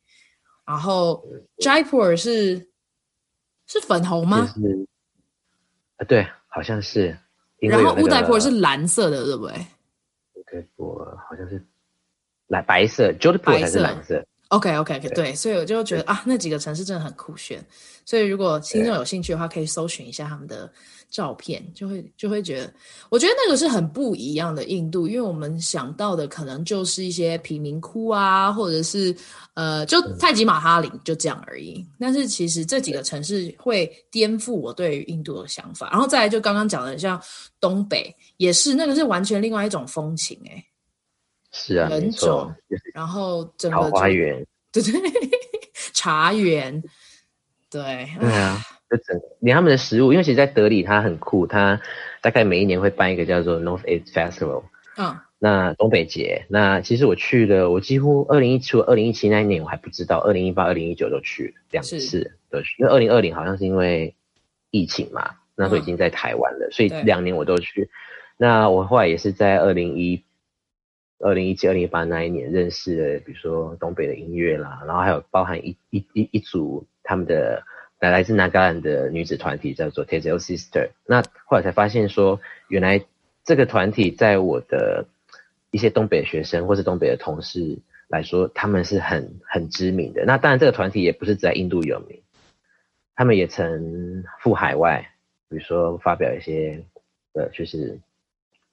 [0.66, 1.24] 然后
[1.62, 2.58] 斋普尔是
[3.68, 4.52] 是粉红吗？
[6.08, 7.16] 对，好像是。
[7.60, 9.54] 然后乌代普尔是蓝色的，对不对？
[10.34, 11.64] 乌代普尔好像是
[12.48, 14.22] 蓝白色，就德普尔还是蓝色。
[14.48, 17.62] OK OK OK，对，对，所以我就觉得啊，那几个城市真的很酷炫。
[18.06, 20.72] 所以如果听众有兴趣的话，可以搜寻一下他们的
[21.10, 22.72] 照片，就会就会觉得，
[23.08, 29.14] 我觉得那个是很不一样的印度，因为我们想到的可能就是一些贫民窟啊，或者是
[29.54, 31.84] 呃，就泰姬玛哈林就这样而已。
[31.98, 35.90] 但是其实这几个城市会颠覆我对于印度的想法。
[35.90, 37.20] 然后再来就刚刚讲的，像
[37.60, 40.64] 东北也是，那个是完全另外一种风情哎、欸。
[41.50, 42.54] 是啊，人种，
[42.92, 44.92] 然后 整个桃花源，对 对，
[45.94, 46.80] 茶园，
[47.70, 51.80] 对，对啊，就整连他们的食物，因为其实，在德里它很酷，它
[52.20, 54.64] 大概每一年会办一个叫做 North East Festival，
[54.96, 64.14] 嗯，那东北节，那其实我去了，我几乎二零一七、二零一七那一年我还不知道，二零一八、二零一九都去两次，对，因为二零二零好像是因为
[64.70, 67.90] 疫情嘛，那时候已经在台湾了，嗯、所以两年我都去。
[68.36, 70.24] 那我后来也是在二零一。
[71.20, 77.60] 二零一七、二零一八那一年认识了，比如说东北的音乐啦，然后还有包含一一一一组他们的
[78.00, 80.90] 来来自南加兰的女子团体叫做 Tezel Sister。
[81.06, 83.04] 那后来才发现说，原来
[83.44, 85.06] 这个团体在我的
[85.70, 90.24] 一些东北学生或是东北的同事来说，他们是很很知名的。
[90.24, 92.20] 那当然，这个团体也不是只在印度有名，
[93.16, 95.10] 他们也曾赴海外，
[95.48, 96.82] 比如说发表一些
[97.32, 97.98] 呃，就是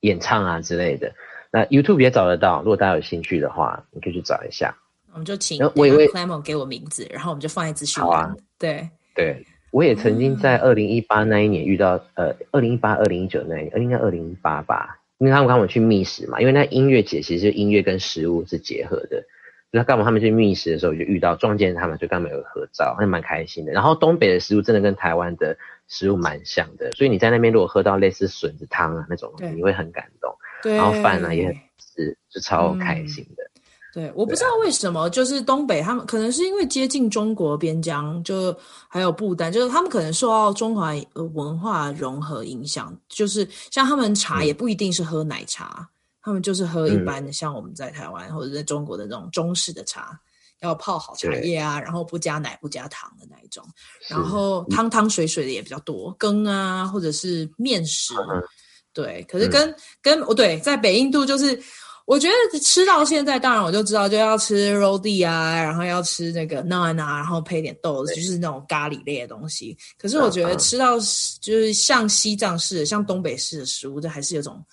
[0.02, 1.14] 演唱啊之类的。
[1.52, 4.76] 那 YouTube 也找得到，如果大家有兴趣的话，你可以去找一下。
[5.12, 8.12] 我们就请我以为 Clement 给我名字，然后我们就放在资讯栏。
[8.12, 19.23] 好啊，对对，我也曾经在二零一八那一年遇到，嗯、呃，二零一八、二零一九那一年，应该二零一八吧，因为他们刚好去觅食嘛，因为那音乐节其实音乐跟食物是结合的，
[19.71, 23.71] 那刚好他们去觅食的时候就遇到撞见他们，就跟他们有合照，还蛮开心的。
[23.71, 30.36] 然后东北的食物真的跟台湾的食物蛮像的，所以你在那边如果喝到类似笋子汤啊那种，你会很感动。
[30.63, 33.43] 然后饭呢也很是就超开心的。
[33.43, 33.55] 嗯、
[33.96, 38.54] 对，我不知道为什么，就是东北他们可能是因为接近中国边疆，就
[38.90, 40.92] 还有不丹，就是他们可能受到中华
[41.34, 45.88] 文化融合影响，就是像他们茶也不一定是喝奶茶，嗯、
[46.24, 50.20] 他们就是喝一般的，像我们在台湾或者在中国的那种中式的茶，
[50.60, 53.64] 要泡好茶叶啊，然后不加奶不加糖的那一种，
[54.10, 58.14] 然后汤汤水水的也比较多，羹啊或者是面食。
[58.14, 58.44] 嗯。
[58.92, 61.62] 对，可是跟、嗯、跟我对在北印度就是，
[62.06, 69.76] 我觉得吃到现在，当然我就知道就要吃 roti 啊，然后要吃那个 naan 啊，然后配点豆子，就是那种咖喱类的东西。
[69.98, 74.63] 可是我觉得吃到就是像西藏式的、像东北式的食物，这还是有种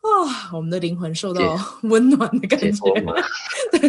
[0.00, 1.42] 啊，我们的灵魂受到
[1.84, 2.80] 温暖的感觉。
[3.70, 3.88] 对，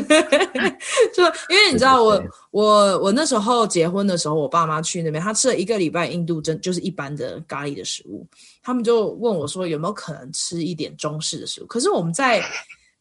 [1.14, 8.28] 就因为你知道我，我我我那时候结婚的时候，我爸妈去那边，他吃了一个礼拜印度真就是一般的咖喱的食物，
[8.62, 11.66] 他们就问我说有没有可能吃一点中式的食物？
[11.66, 12.44] 可是我们在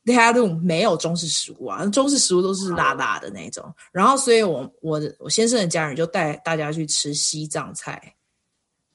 [0.09, 3.73] Dehradun 没有中式食物啊，中式食物都是辣辣的那种。
[3.93, 8.15] 然后，所以我我我先生的家人就带大家去吃西藏菜，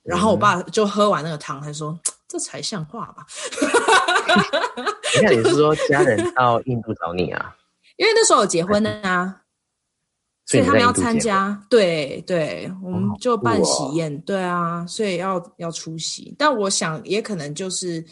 [0.01, 1.97] 然后我爸就喝完那个汤，他说。
[2.25, 3.23] 这才像话吧？
[5.21, 7.55] 那你是说 家人到印度找你啊？
[7.97, 9.41] 因为那时候有结婚的啊，
[10.47, 11.63] 所以他们要参加。
[11.69, 14.19] 对对，我们就办喜宴。
[14.21, 16.33] 对啊，所以要要出席。
[16.35, 18.03] 但我想也可能就是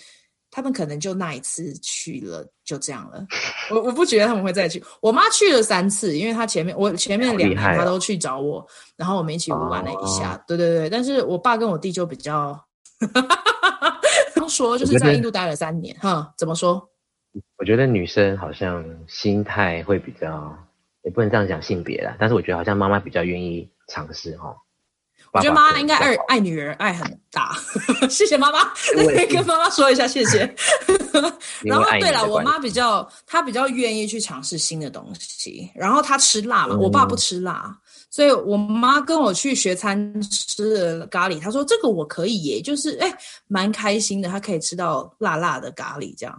[0.52, 3.26] 他们可能就那一次去了，就这样了。
[3.70, 4.82] 我我不觉得他们会再去。
[5.02, 10.42] 我妈去了三次，因为她前面我前面两年她都去找我，然后我们一起玩了一下。
[10.48, 12.58] 对对对，但是我爸跟我弟就比较。
[14.52, 16.90] 说就是在印度待了三年，哈，怎么说？
[17.58, 20.54] 我觉得女生好像心态会比较，
[21.04, 24.54] 也不能这样讲性别啦，但是我觉得好像妈妈比较愿意尝试哈。
[25.34, 27.56] 我觉得妈妈应该爱爱女儿爱很大，
[28.10, 28.60] 谢谢妈妈，
[29.30, 30.40] 跟妈妈说一下谢谢。
[31.64, 37.76] 然后对了，我妈比较她比较愿意去尝试新的东西，然后她吃辣嘛，嗯、我爸不吃辣。
[38.10, 43.10] 所以我妈跟我去学餐吃了咖喱，她说这个我可以耶，就是哎，
[43.48, 46.38] 蛮开心的，她可以吃到辣辣的咖喱这样。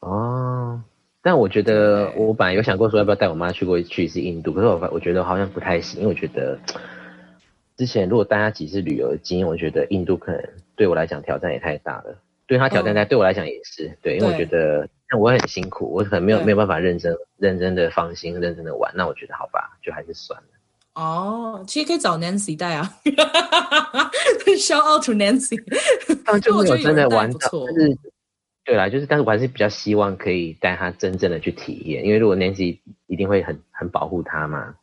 [0.00, 0.82] 哦，
[1.22, 6.58] 但我觉得我本来有想过说要不要带我妈去过去一次印度，可是我我觉得好像不太行，因为我觉得
[7.76, 10.42] 之前如果带她几次旅游的经验，我觉得印度可能
[10.74, 20.46] 对我来讲挑战也太大了，对他挑战，但对我来讲也是，哦、对，因为我觉得那我很辛苦，我可能没有没有办法认真认真的放心认真的玩，那我觉得好吧，就还是算了。
[20.94, 22.90] 哦，其实可以找 Nancy 带啊，
[24.58, 25.56] Shout out to Nancy。
[26.24, 27.98] 但就没有真的玩到，但是
[28.64, 34.74] 对啦，就是但是我还是比较希望可以带他真正的去体验，因为如果 Nancy 一定会很很保护他嘛，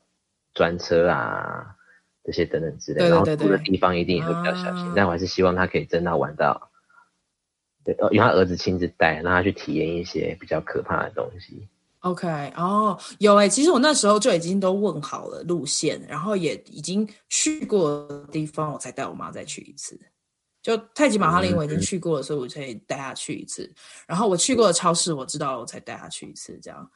[0.53, 1.75] 专车啊
[2.23, 4.85] 这些等等之类的，然后住的地方一定也会比较小心。
[4.85, 6.71] 啊、但我还是希望他可以真的玩到，
[7.83, 11.67] 对，由他儿子亲自带，让他去体验一些比较可怕的东西。
[11.99, 19.99] OK，哦，有哎，其实我那时候就已经都问好了路线，然后也已经去过的地方，我才带我妈再去一次。
[20.61, 23.69] 就太极马哈林我已经去过了，所以我可以带她去一次。
[24.07, 26.89] 然后我去过的超市，我知道我才带她去一次，这样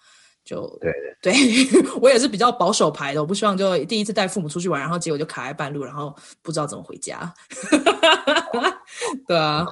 [0.48, 1.36] 就对对
[1.76, 7.34] 对，我也是比较保守牌的，我不希望就第一次带父母出去玩，然后结果就卡在半路，然后不知道怎么回家。
[9.28, 9.68] 对啊。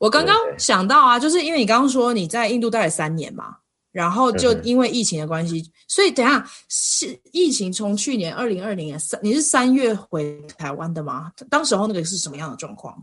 [0.00, 3.56] 我刚刚想到啊，就是因为你刚刚说你在印度待了三年嘛，
[3.92, 11.32] 然后就因为疫情的关系，嗯、所以等一下是疫情从去年二零二零年三，你是三月回台湾的吗？
[11.48, 13.02] 当时候那个是什么样的状况？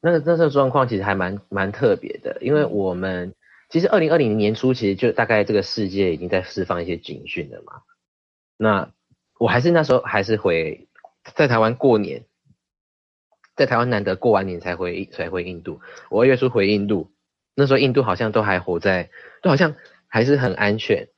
[0.00, 3.34] 那个那个状况其实还蛮蛮特别的，因为我们
[3.68, 7.82] 其实二零二零年初其实就大概这个世界已经在释放一些警讯了嘛。
[8.56, 8.90] 那
[9.38, 10.88] 我还是那时候还是回
[11.34, 12.24] 在台湾过年。
[13.56, 15.80] 在台湾难得过完年才回才回印度，
[16.10, 17.10] 我二月初回印度，
[17.54, 19.08] 那时候印度好像都还活在，
[19.40, 19.74] 都好像
[20.08, 21.08] 还是很安全。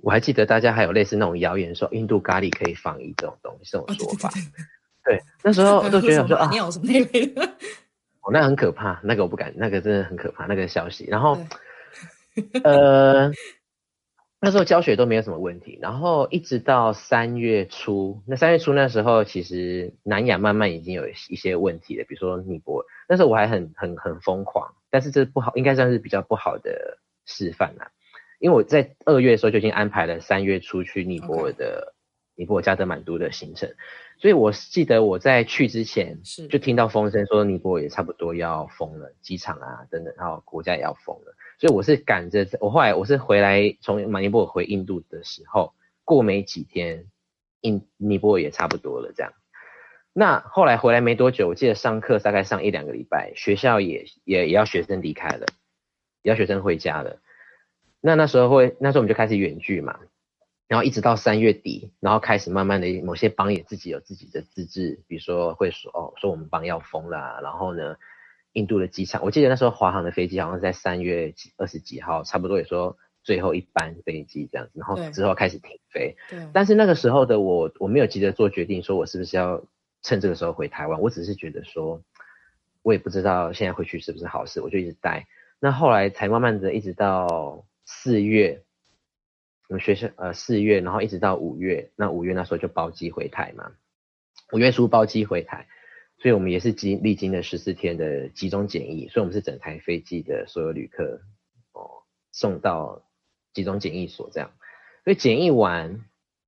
[0.00, 4.30] 我还记得大家还有类似那种谣言说印度咖喱可以防疫这种东西这种说法。
[5.04, 7.56] 对，那时候 都觉得说啊，尿什么那类的，
[8.28, 11.06] 哦，那很可怕，那个我不敢，那个真的很可怕那个消息。
[11.08, 11.38] 然后，
[12.62, 13.32] 呃。
[14.40, 27.90] 那时候教学都没有什么问题，然后一直到三月初，那三月初那时候其实南亚慢慢已经有一些问题了，比如说尼泊尔，那时候我还很很很疯狂，但是这不好，应该算是比较不好的示范啦，
[28.38, 31.94] 因为我在二月的时候就已经安排了三月初去尼泊尔的.
[32.36, 33.68] 尼泊尔加德满都的行程，
[34.18, 41.34] 所以我记得我在去之前是就听到风声说尼泊尔也差不多要封了，机场啊等等，然后国家也要封了。
[41.58, 45.72] 所以我是赶着，我后来我是回来从马尼泊尔回印度的时候，
[46.04, 47.06] 过没几天，
[47.60, 49.32] 印尼泊尔也差不多了这样。
[50.12, 55.46] 那后来回来没多久，我记得上课大概上一两个礼拜，学校也也也要学生离开了，
[56.22, 57.20] 也要学生回家了。
[58.00, 60.00] 那那时候会，那时候我们就开始远距嘛，
[60.68, 67.96] 然后一直到三月底，然后开始慢慢的某些邦也自己有自己的自治，比如说会说哦，说我们邦要封了，然后呢。
[68.54, 76.16] 印度的机场，我记得那时候华航的飞机好像是在三月二十几号，差不多也说最后一班飞机这样子，然后之后开始停飞。
[76.28, 76.48] 对。
[76.52, 79.62] 但是那个时候的我，我没有急着做决定，说我是不是要
[80.02, 81.00] 趁这个时候回台湾。
[81.00, 82.02] 我只是觉得说，
[82.82, 85.28] 我也不知道现在回去是不是好事，我就一直待。
[85.60, 88.62] 那后来才慢慢的一直到四月，
[89.68, 93.72] 我们学校呃四月，然后一直到五月，那五月那时候就包机回台嘛，
[94.52, 95.66] 五月初包机回台。
[96.20, 101.20] 所以我们也是经历经了十四天的集中检疫，所以我们是整台飞机的所有旅客
[101.70, 102.02] 哦
[102.32, 103.04] 送到
[103.52, 104.50] 集中检疫所这样。
[105.04, 106.04] 所以检疫完，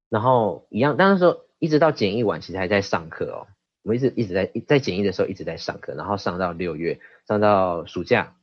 [0.09, 3.47] 然后一样，当时说一直到检疫完，其实还在上课哦。
[3.83, 6.99] 我们一直一直在在检疫的时候一直在上课，然后上到六月，
[7.29, 8.35] 上到暑假。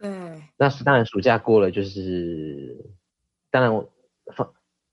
[0.00, 0.10] 对，
[0.56, 2.84] 那当然暑假过了，就是
[3.50, 3.88] 当然放，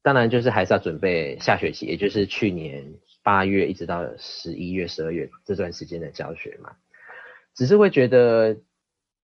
[0.01, 6.75] 当然就是还是要准备下学期，也就是去年八月一直到十一月、十二月这段时间的教学嘛。
[7.53, 8.57] 只是会觉得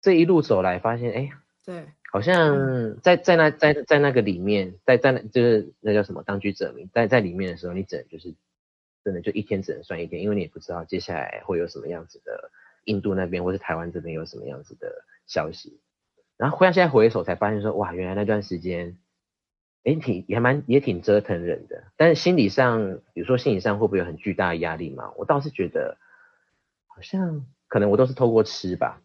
[0.01, 1.31] 这一路走来，发现哎，
[1.65, 8.35] 对，好像在在那在在那个里面，在在那就是那叫什么当局者迷，在在里面的时候，你只能就是
[9.05, 12.51] 真的就一天只能算一天，因为你也不知道接下来会有什么样子的
[12.85, 15.05] 印度那边或是台湾这边有什么样子的。
[15.31, 15.79] 消息，
[16.39, 18.97] 然后忽然现在回首才发现说，哇，原来那段时间，
[19.85, 21.85] 哎，挺也蛮也挺折腾人的。
[21.97, 25.13] 但是心理上，比如说心理上会不会有很巨大的压力嘛？
[25.17, 25.97] 我倒是觉得，
[26.87, 29.03] 好像可能我都是透过吃吧，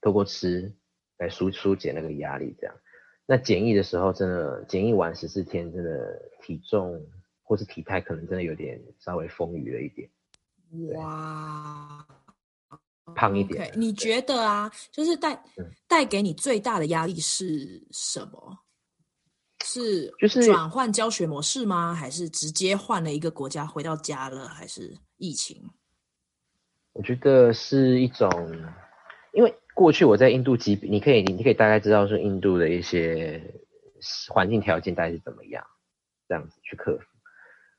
[0.00, 0.74] 透过吃
[1.18, 2.74] 来疏疏解那个压力这样。
[3.26, 7.06] 那检疫的时候，真的检疫完十四天，真的体重
[7.42, 10.10] 或是体态可能真的有点稍微丰腴了一点。
[10.94, 12.06] 哇。
[13.16, 13.66] 胖一点。
[13.66, 15.44] Okay, 你觉得啊，就是带
[15.88, 18.61] 带给你最大的压力是什么？
[19.72, 21.94] 是就是转换教学模式吗？
[21.94, 24.48] 还是直接换了一个国家回到家了？
[24.48, 25.70] 还是疫情？
[26.92, 28.30] 我觉得是一种，
[29.32, 33.42] 因为过去我在印度基，你可以你可以大概知道说印度的一些
[34.28, 35.64] 环境条件大概是怎么样，
[36.28, 37.04] 这样子去克服。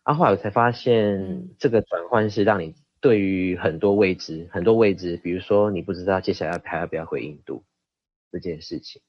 [0.04, 2.74] 啊，后来我才发现这个转换是让你。
[3.04, 7.66] 对于很多未知，很多未知，比如说你不知道接下来还要不要回印度
[8.32, 9.02] 这件事情，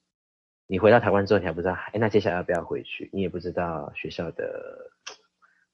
[0.67, 3.09] 你回到台湾之后你还不知道，哎，那接下来要不要回去？
[3.13, 4.91] 你也不知道学校的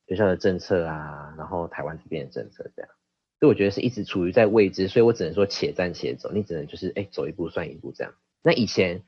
[0.08, 2.92] 学校的政策啊，然后台湾这边的政策这样，
[3.40, 8.14] 所以我觉得是一直处于在未知，所以我只能说且战且走，你只能就是哎走一步算一步这样。
[8.42, 9.04] 那以前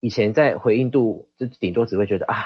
[0.00, 2.44] 以前在回印度，就顶多只会觉得啊，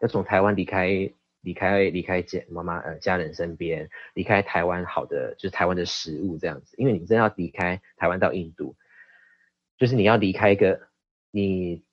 [0.00, 1.12] 要从台湾离开。
[1.42, 8.74] 离开离开家妈妈呃家人身边，离开台湾好的就是台湾的食物这样子，因为你真的要离开台湾到印度，
[9.78, 10.80] 就是你要离开一个
[11.30, 11.84] 你，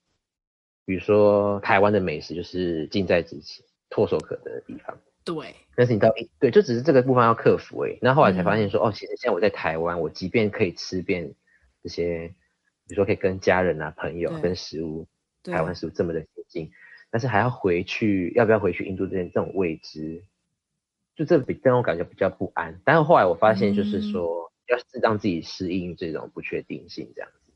[0.85, 4.97] 比如说台湾的美食就是近在咫尺、唾手可得的地方。
[5.23, 5.55] 对。
[5.75, 7.97] 但是你到对，就只是这个部分要克服哎。
[8.01, 11.33] 那后来才发现说，嗯、哦，其实现在我在台湾，我即便可以吃遍
[11.83, 12.29] 这些，
[12.87, 15.07] 比如说可以跟家人啊、朋友跟食物，
[15.43, 16.71] 台湾食物这么的接近。
[17.11, 20.23] 但是还要回去，要不要回去印度这边这种未知，
[21.15, 22.81] 就这比让我感觉比较不安。
[22.83, 27.53] 但是后来我发现，就是说、嗯、要是让自己适应这种不确定性，这样子。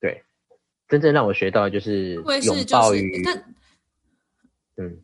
[0.00, 0.22] 对，
[0.92, 3.24] 真正让我学到的就是拥抱于，
[4.76, 5.02] 嗯，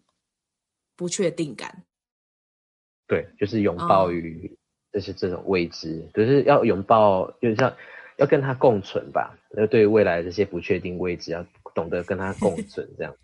[0.95, 1.83] 不确定感。
[3.07, 4.55] 对，就是拥抱于
[4.93, 7.75] 这些这种未知，可、就是要拥抱，就是要
[8.19, 9.35] 要跟他共存吧。
[9.49, 11.43] 那对于未来的这些不确定未知，要
[11.75, 13.17] 懂得跟他共 存，这样。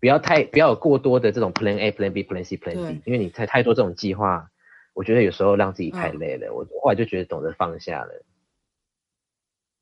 [0.00, 4.50] 不要太不要有过多的这种 Plan A、Plan B、Plan C、Plan D，因为你太太多这种计划，
[4.94, 6.46] 我觉得有时候让自己太累了。
[6.46, 8.24] 嗯、我后来就觉得懂得放下了，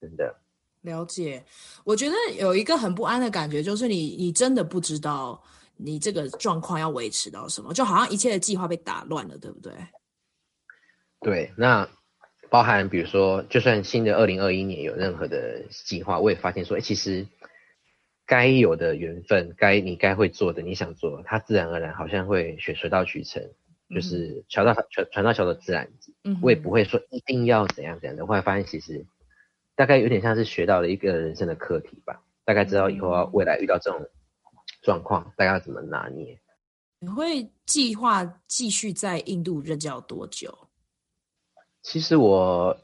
[0.00, 0.40] 真的。
[0.82, 1.44] 了解，
[1.84, 5.42] 我觉得有一个很不安的感觉，就是你你真的不知道
[5.76, 9.72] 你这个状况要维持到什么，就好像一切的计划被打乱了，对不对？
[11.20, 11.88] 对，那
[12.48, 17.26] 包含比如说，就算新的二零二一年有任何的计划，我也发现说，哎，其实。
[18.26, 23.42] 该有的缘分，该你该会做的，你想做，它自然而然好像会水水到渠成，
[23.88, 25.90] 嗯、就是桥到船船到桥头自然。
[26.22, 28.24] 嗯，我也不会说一定要怎样怎样的。
[28.24, 29.04] 后来发现其实
[29.80, 34.06] 大概有点像是学到了一个人生的课题吧，大概知道以后要未来遇到这种
[34.82, 36.38] 状况，大概要怎么拿捏。
[36.98, 40.54] 你会计划继续在印度任教多久？
[41.80, 42.78] 其实我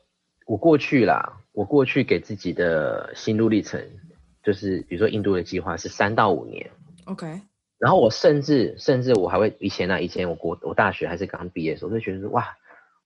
[0.47, 3.79] 我过去啦，我过去给自己的心路历程。
[4.43, 6.71] 就是比如说印度的计划是三到五年
[7.05, 7.27] ，OK。
[7.77, 12.57] 然后我甚至甚至我还会以前呢、啊，以前我国我大学还是刚毕业的时候，我就觉得说哇，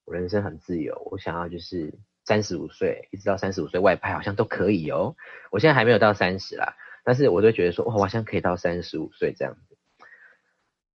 [0.05, 1.93] 我人生很自由，我想要就是
[2.25, 5.17] 三十五岁一直到三十五岁外派好像都可以哦。
[5.51, 9.77] 我现在还没有到三十啦，但是我就觉得说哇，我好像可以到三十五岁这样子。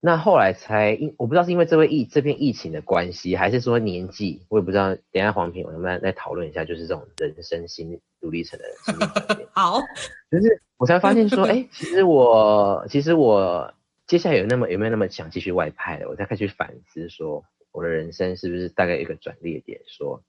[0.01, 4.93] 那后来才因我不知道是因为这位疫这片疫情的关系，还是说年纪，我也不知道。
[4.93, 8.93] 等一下黄平，我们来讨论一下，就是这种人生心路历程的经
[9.39, 9.47] 历。
[9.51, 9.81] 好，
[10.29, 13.73] 就是我才发现说，哎、欸，其实我其实我
[14.05, 16.07] 接下来有那么有没有那么想继续外派的？
[16.07, 19.81] 我再开始反思说，我的人生是不是大概一个转捩点？
[19.87, 20.21] 说，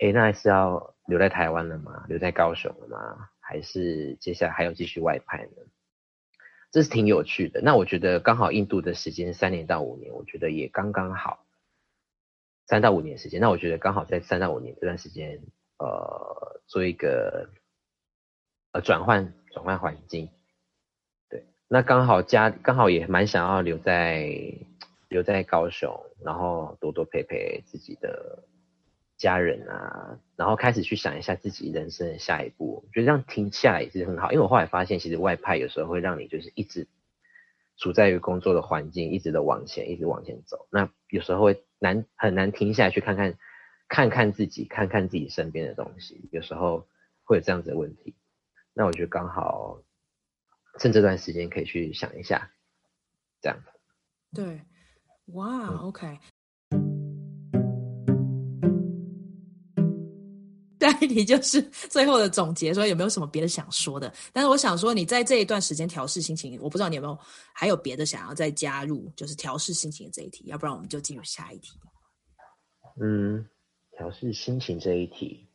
[0.00, 2.06] 哎、那还是要留在台湾了吗？
[2.08, 3.28] 留在高雄了吗？
[3.38, 5.62] 还是接下来还要继续外派呢？
[6.70, 7.60] 这是挺有趣的。
[7.60, 11.44] 那我觉得刚好印度的时间三年到五年，我觉得也刚刚好。
[12.66, 13.40] 三到五年时间。
[13.40, 15.40] 那我觉得刚好在三到五年这段时间，
[15.78, 17.50] 呃，做一个
[18.72, 20.30] 呃转换转换环境。
[21.28, 24.32] 对，那刚好家刚好也蛮想要留在
[25.08, 28.44] 留在高雄，然后多多陪陪自己的
[29.20, 32.82] 家人啊，然后开始去想一下自己人生的下一步。
[32.84, 36.88] 我觉得这样停下来也是很好，因为我后来发现，其实外派有时候会让你就是一直。
[37.82, 40.68] 处在于工作的环境，一直的往前，一直往前走。
[40.70, 43.38] 那有时候会难很难停下来去看看，
[43.88, 46.28] 看看自己，看看自己身边的东西。
[46.30, 46.86] 有时候
[47.24, 48.14] 会有这样子的问题。
[48.74, 49.80] 那我觉得刚好
[50.78, 52.50] 趁这段时间可以去想一下，
[53.40, 53.58] 这样。
[54.34, 54.60] 对，
[55.32, 56.18] 哇、嗯，OK。
[61.00, 64.12] 一题就是最后的总结，说有没有什么别的想说的？
[64.32, 67.18] 但是我想说，你在这一段时间调试心情，我不知道你有没有
[67.52, 70.44] 还有别的想要再加入，就是调试心情的这一题。
[70.46, 71.72] 要不然我们就进入下一题。
[73.00, 73.46] 嗯，
[73.92, 75.48] 调试心情这一题。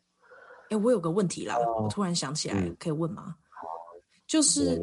[0.70, 3.36] 哎，我有个问题啦，哦、我突然想起来，嗯、可以问吗？
[3.50, 3.68] 好，
[4.28, 4.80] 就是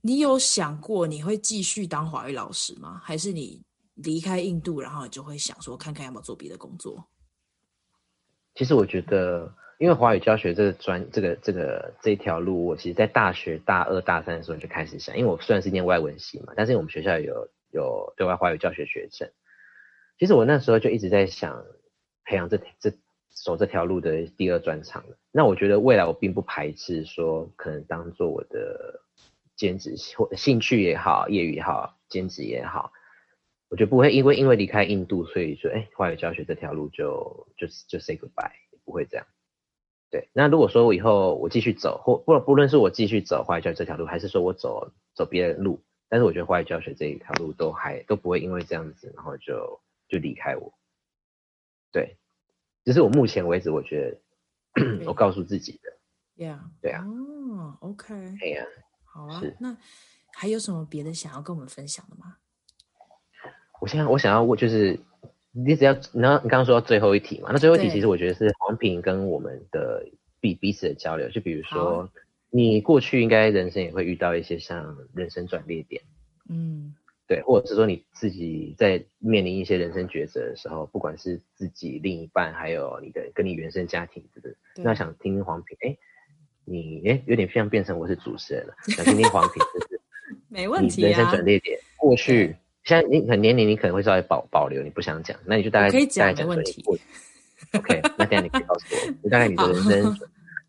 [0.00, 3.00] 你有想过你会继续当华语老师吗？
[3.02, 3.62] 还是你
[3.94, 7.02] 离开印度，然后你就会想说，看看要不要做别的工作？
[8.54, 9.54] 其实我觉得。
[9.78, 19.30] 因为华语教学这个专这个这个这条路，我其实在大学大二大三的时候就开始想，因为我虽然是念外文系嘛，但是我们学校有有对外华语教学学程。
[20.18, 21.62] 其实我那时候就一直在想
[22.24, 22.90] 培养这这
[23.28, 25.04] 走这条路的第二专长。
[25.30, 29.02] 那我觉得未来我并不排斥说，可能当做我的
[29.56, 32.92] 兼职或兴趣也好，业余也好，兼职也好，
[33.68, 38.50] 我觉得不会因为因为离开印度，所以说哎华语教学这条路就就就 say goodbye，
[38.86, 39.26] 不会这样。
[40.08, 50.72] 对，那如果说我以后我继续走，或不不论是我继续走华语教学这条路，还是说我走走别的路，但是我觉得华语教学这一条路都还都不会因为这样子，然后就就离开我。
[51.90, 52.16] 对，
[52.84, 54.20] 这是我目前为止我觉
[54.74, 55.90] 得、 我告诉自己的。
[56.36, 57.04] Yeah，对啊。
[57.04, 58.14] 哦、oh,，OK。
[58.14, 58.64] 哎呀，
[59.04, 59.42] 好啊。
[59.58, 59.76] 那
[60.32, 62.36] 还有什么别的想要跟我们分享的吗？
[63.80, 65.00] 我现在我想要问就是。
[65.56, 70.06] 你只要，然后你刚刚说到最后一题嘛，那最后一题其实我觉得是黄平跟我们的
[70.38, 72.10] 彼彼此的交流，就比如说
[72.50, 76.02] 你过去应该人生也会遇到一些像人生转捩点，
[76.50, 76.94] 嗯，
[77.26, 84.56] 对，或者是说你自己在面临一些人生抉择的时候，不管是自己另一半，还有你的跟你原生家庭，是不是？
[84.76, 85.96] 那想听听黄平，哎，
[86.66, 90.00] 你哎有点像变成我是主持人了，想听听黄平，就是
[90.50, 92.56] 没问题啊，人生转捩点过去。
[92.86, 96.84] 像你很年龄，你可能会稍微保保留，你不想讲，那你就大概可以讲问题。
[97.72, 100.16] OK，那这样你可以告诉我， 你大概你的人生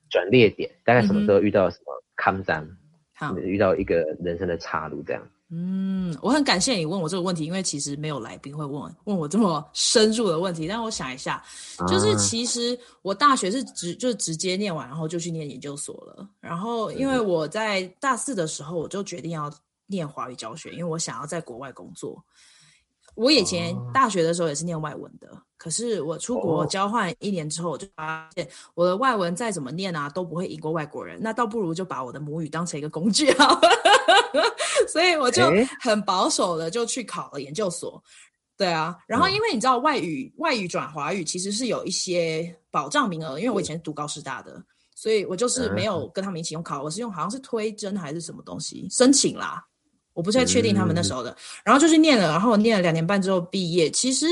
[0.10, 2.68] 转捩点，大概什么时候遇到什么坎站，
[3.14, 5.22] 好，遇到一个人生的岔路这样。
[5.52, 10.68] 嗯，我很感谢你问我这个问题，因为其实没有来宾会问问我这么深入的问题。
[10.68, 11.44] 但我想一下，
[11.88, 16.28] 就是其实我大学是直就直接念完，然后就去念研究所了。
[16.42, 19.54] 然后因为我在大四的时候，我就决定要。
[19.88, 22.24] 念华语教学，因为我想要在国外工作。
[23.16, 31.18] 我以前大学的时候也是念外文的，哦、可是我出国交换一年之后，我就发现我的外文再怎么念啊，都不会赢过外国人。
[31.20, 33.70] 那倒不如就把我的母语当成一个工具好了。
[34.88, 38.02] 所以我就很保守的就去考了研究所。
[38.56, 44.64] 对啊，然后因为你知道外语、嗯、外语转华语其实是有一些保障名额，因为我以前是读高师大的，
[44.96, 49.66] 所以我就是没有跟他们一起用考，我是用好像是推甄还是什么东西申请啦。
[50.18, 53.88] 我不太确定他们那时候的，嗯、然后就去念了，然后念了两年半之后毕业。
[53.92, 54.26] 其实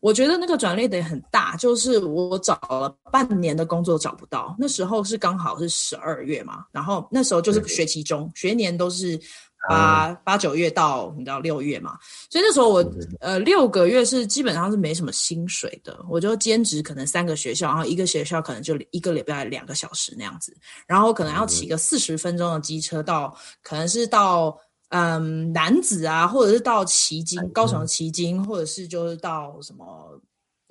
[0.00, 4.56] 我觉得那个转捩点很大，就是我找了半年的工作找不到。
[4.58, 9.20] 那时候是刚好是十二月嘛，然后那时候就是学期中，嗯、学年都是
[9.68, 11.98] 八、嗯、八九月到你知道六月嘛，
[12.30, 20.56] 所以那时候我、嗯、呃六个月是基本上是没什么薪水的，我就兼职可能三个学校，然后一个学校可能就一个礼拜两个小时那样子，
[20.86, 24.58] 然后可能要骑个四十分钟的机车到，可能是到。
[24.90, 30.20] 嗯，男子啊，或者是到旗津，高雄的旗津，或者是就是到什么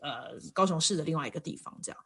[0.02, 2.00] 呃高雄市的另外一个地方，这样。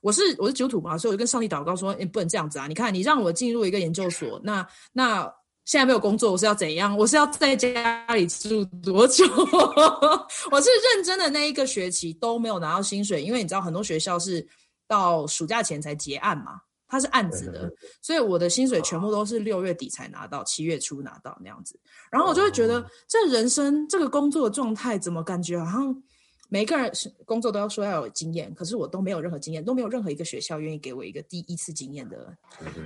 [0.00, 2.66] 我是我是基督徒嘛，所以我就跟上帝祷告说，你不能这样子啊！
[2.66, 5.32] 你看，你让我进入一个研究所，那那
[5.64, 6.98] 现在没有工作，我是要怎样？
[6.98, 9.24] 我是要在家里住多久？
[10.50, 14.44] 我是认真的那一个学期都没有拿到薪水，因为你知道很多学校是
[14.88, 16.60] 到暑假前才结案嘛。
[16.92, 17.72] 他是案子的，
[18.02, 21.74] 所以我的薪水全部都是六月底才拿到，七月初拿到那样子。
[22.10, 26.02] 然后我就会觉得，这人生这个工作的状态，怎么感觉好像
[26.50, 26.92] 每个人
[27.24, 32.36] 工作都要说要有经验，可是我都没有任何经验，都没有任何一个学校愿意给我一个第一次经验的。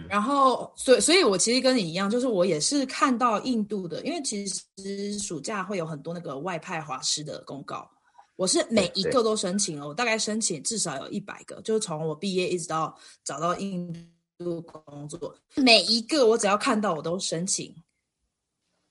[0.08, 7.90] 然后，所以，所以我其实跟你一样，就是我也是看到印度的，因为其实暑假会有很多那个外派华师的公告。
[8.36, 13.92] 我是每一个都申请了，我大概申请至少有一百个，就是从我毕业一直到找到印
[14.38, 17.74] 度工作，每一个我只要看到我都申请。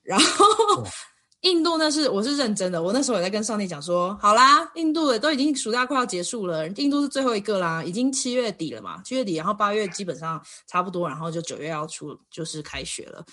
[0.02, 0.84] 然后
[1.42, 13.24] 印度那是我是认真的，我那时候也在跟上帝讲说，好啦，印度的都已经暑假快要结束了，印度是最后一个啦，已经七月底了嘛，七月底，然后八月基本上差不多，然后就九月要出就是开学了。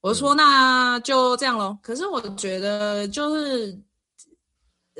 [0.00, 1.76] 我说那就这样咯。
[1.82, 3.76] 可是我觉得就是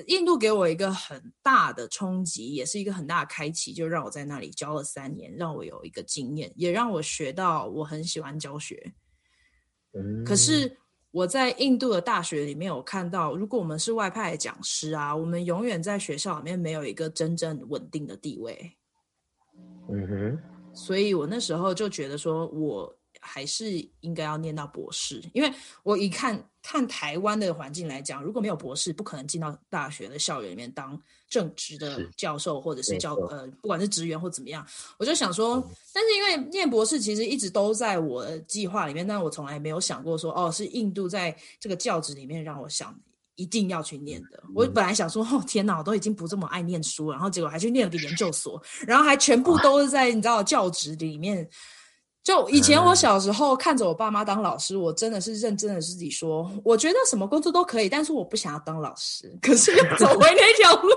[0.07, 8.95] 印度给我一个很大的冲击，也是一个很大的开启，就让我在那里教了三年，让我有一个经验，也让我学到我很喜欢教学。
[9.95, 10.77] 嗯，可是
[11.11, 18.77] 我在印度的大学里面有看到，如果我们是外派的讲师啊，我们永远在学校里面没有一个真正稳定的地位。
[19.91, 20.39] 嗯哼，
[20.75, 22.98] 所以我那时候就觉得说我。
[23.29, 25.53] 还是应该要念到博士，因为
[25.83, 30.99] 我一看看台湾的环境来讲，如果没有博士，不可能进到大学的校园里面当
[31.29, 34.67] 正职的教授，或者是教呃，不管是职员或怎么样。
[34.99, 35.63] 我就想说，
[35.93, 42.99] 但是因为念博士其实一直都在我的计划里面，但我从来没有想过说，哦，是印度在这个教职里面让我想
[43.37, 44.43] 一定要去念的。
[44.55, 51.49] 我本来想说，哦，天哪，我都已经不这么爱念书，然后结果还去念了个研究所，然后还全部都是在你知道教职里面。
[52.23, 59.35] 就以前我小时候看着我爸妈当老师，我真的是认真的自己说，我觉得什么工作都可以，但是我不想要当老师。
[59.41, 60.91] 可是走回那条路，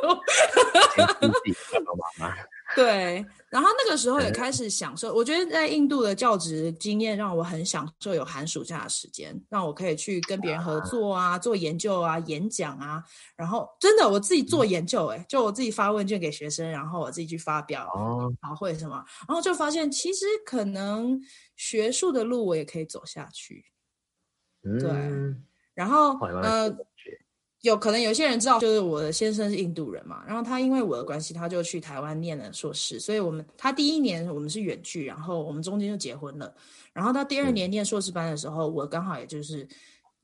[2.76, 3.26] 对。
[3.50, 13.04] 然后那个时候也开始享受，我觉得在印度的教职经验让我很享受，有寒暑假的时间，让我可以去跟别人合作啊，做研究啊，演讲啊。
[13.36, 17.92] 然后真的我自己做研究，诶，就我自己发问卷给学生，然后我自己去发表
[18.42, 21.20] 然后会什么，然后就发现其实可能
[21.58, 23.66] 学术的路我也可以走下去。
[24.80, 24.90] 对，
[25.74, 26.74] 然后呃。
[27.62, 36.54] 有可能有些人知道，就是我的先生是印度人嘛，然后他因为我的关系，他就去台湾念了硕士，所以我们他第一年我们是远距，然后我们中间就结婚了，
[36.92, 39.68] 然后到第二年念硕士班的时候，我刚好也就是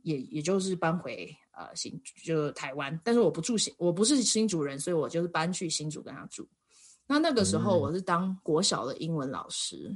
[0.01, 6.47] 也也就是搬回呃新就台湾，但是我不住新，我不是新主人，所以我就是搬去新主跟他住。
[7.05, 9.95] 那那个时候我是当国小的英文老师。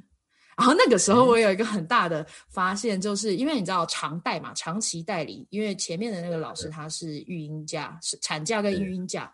[0.58, 9.34] 然后那个时候，我有一个很大的发现，就是因为你知道长代嘛，长期代理，因为前面的那个老师他是育婴假，是产假跟育婴假，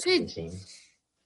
[0.00, 0.26] 所以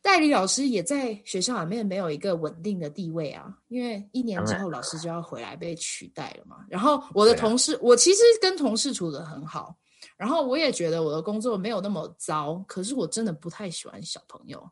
[0.01, 3.53] 代理老师也在学校里面没有一个稳定的地位啊。
[3.69, 6.65] 因为一年之后老师就要回来被取代了嘛。
[6.69, 9.77] 然后我的同事，我其实跟同事处得很好，
[10.17, 14.69] 然后我也觉得我的工作没有那么糟，可是我真的不太喜欢小朋友。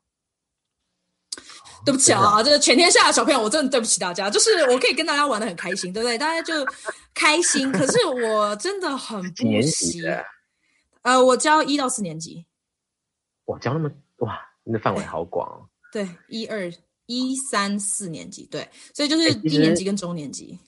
[1.85, 4.28] 对不起啊，这个全天下的小朋友，我真的对不起大家。
[4.28, 6.18] 就是我可以跟大家玩的很开心， 对不对？
[6.18, 6.66] 大家就
[7.14, 7.72] 开心。
[7.72, 10.03] 可是我真的很不喜。
[11.03, 12.45] 呃，我教一到四年级。
[13.47, 15.66] 哇，教那么哇，你的范围好广哦。
[15.93, 16.70] 对，一二
[17.07, 20.59] 一三四年级，对，所以就是低年级跟中年级。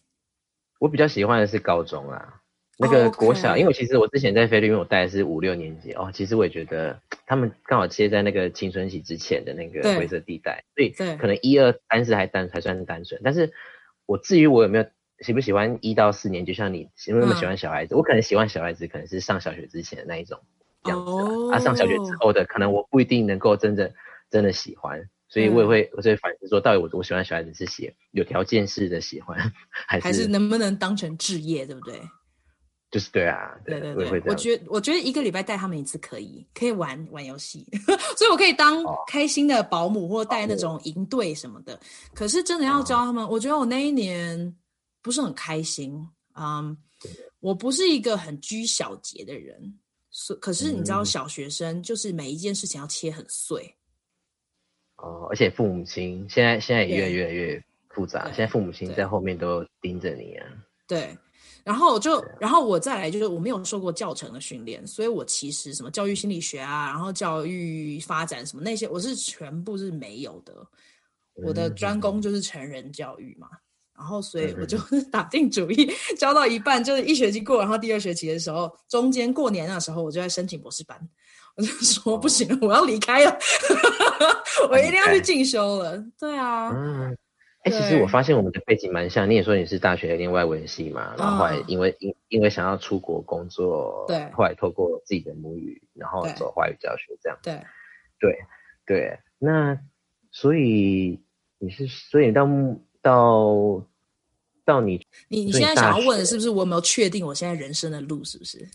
[0.80, 2.41] 我比较喜欢的是高中啊。
[2.78, 3.58] 那个国小，oh.
[3.58, 6.10] 因为其实我之前在菲律宾，我带的是五六年级哦。
[6.12, 13.20] 其实我也觉得他们刚好切在那个青春期之前的那个灰色地带，所以可能一二三四还单还算是单纯。
[13.22, 13.52] 但是
[14.06, 14.86] 我至于我有没有
[15.20, 20.40] 喜不喜欢一到四年，就像你有没有那么喜欢小孩子，嗯、我可能喜欢小孩子，可能是上小学之前的那一种
[20.86, 21.14] 样子啊。
[21.14, 21.54] Oh.
[21.54, 23.92] 啊，上小学之后的，可能我不一定能够真的
[24.30, 29.38] 真的喜欢，所以我也会我就会反思说，到底我我喜欢小孩子是喜有条件式的喜欢，
[29.70, 32.00] 还是还是能不能当成志业，对不对？
[32.92, 37.66] 就是对啊，对对对，我，我觉得我觉得一个礼拜带他们一次可以，可以玩玩游戏，
[38.18, 41.80] 所以我可以当开心的保姆或带那种营队什么的。
[42.14, 44.54] 可是真的要教他们，我觉得我那一年
[45.00, 46.06] 不是很开心。
[46.34, 46.76] 嗯，
[47.40, 49.78] 我不是一个很拘小节的人，
[50.10, 53.74] 所可是你知道，小学生就是每一件事情要切很碎。
[54.96, 60.46] 哦，而且父母亲现在现在也越来越越复杂，现在父母亲在后面都盯着你啊。
[60.86, 61.16] 对。
[61.64, 70.54] 然后就，然后我再来就是我没有受过教程的训练，所以我其实什么教育心理学啊，然后教育发展什么那些，我是全部是没有的。
[71.34, 73.48] 我的专攻就是成人教育嘛，
[73.96, 74.76] 然后所以我就
[75.10, 81.00] 打定主意，教到一半就是一学期过，然后第二学期的时候，中间过年那时候，我就在申请博士班，
[81.56, 83.38] 我就说不行了，我要离开了，
[84.70, 85.96] 我一定要去进修了。
[86.18, 86.70] 对啊。
[87.62, 89.30] 哎、欸，其实我发现我们的背景蛮像。
[89.30, 97.38] 你也说你是大学念外文系嘛，然后后来因为因、嗯、因为想要出国工作，对，后来透过自己的母语，然后走华语教学这样。
[97.42, 97.54] 对，
[98.18, 98.38] 对，
[98.84, 99.18] 对。
[99.38, 99.78] 那
[100.30, 101.20] 所以
[101.58, 102.48] 你是，所以到
[103.00, 103.86] 到
[104.64, 108.68] 到你，你你现在想要问的是不是我有没有确定我现在人生的路是不是？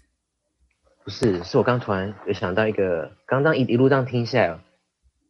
[1.04, 4.60] 不是，是我刚突然有想到一个，刚刚一一路这样听下来，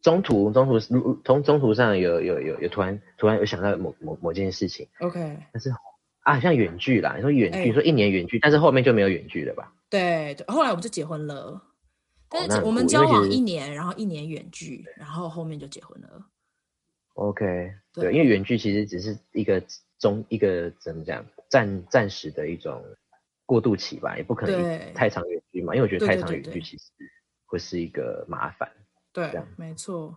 [0.02, 4.86] 中途中途路从中途上有有有有突然突然有想到某某某件事情。
[5.00, 5.70] OK，但是
[6.20, 9.72] 啊，像远距啦，你说远距，欸、说一年远距，但是后面就没有远距了吧？
[9.90, 11.62] 对，后来我们就结婚了。
[12.28, 16.26] 但是我们交往一年，然后一年远距，然后后面就结婚了。
[17.14, 19.62] OK，对，对，因为远距其实只是一个
[19.98, 22.84] 中一个怎么讲，暂暂时的一种
[23.46, 26.84] 过渡期吧，也不可能太长远距嘛，因为我觉得太长远距其实
[27.46, 28.70] 会是一个麻烦。
[29.18, 30.16] 对，没错。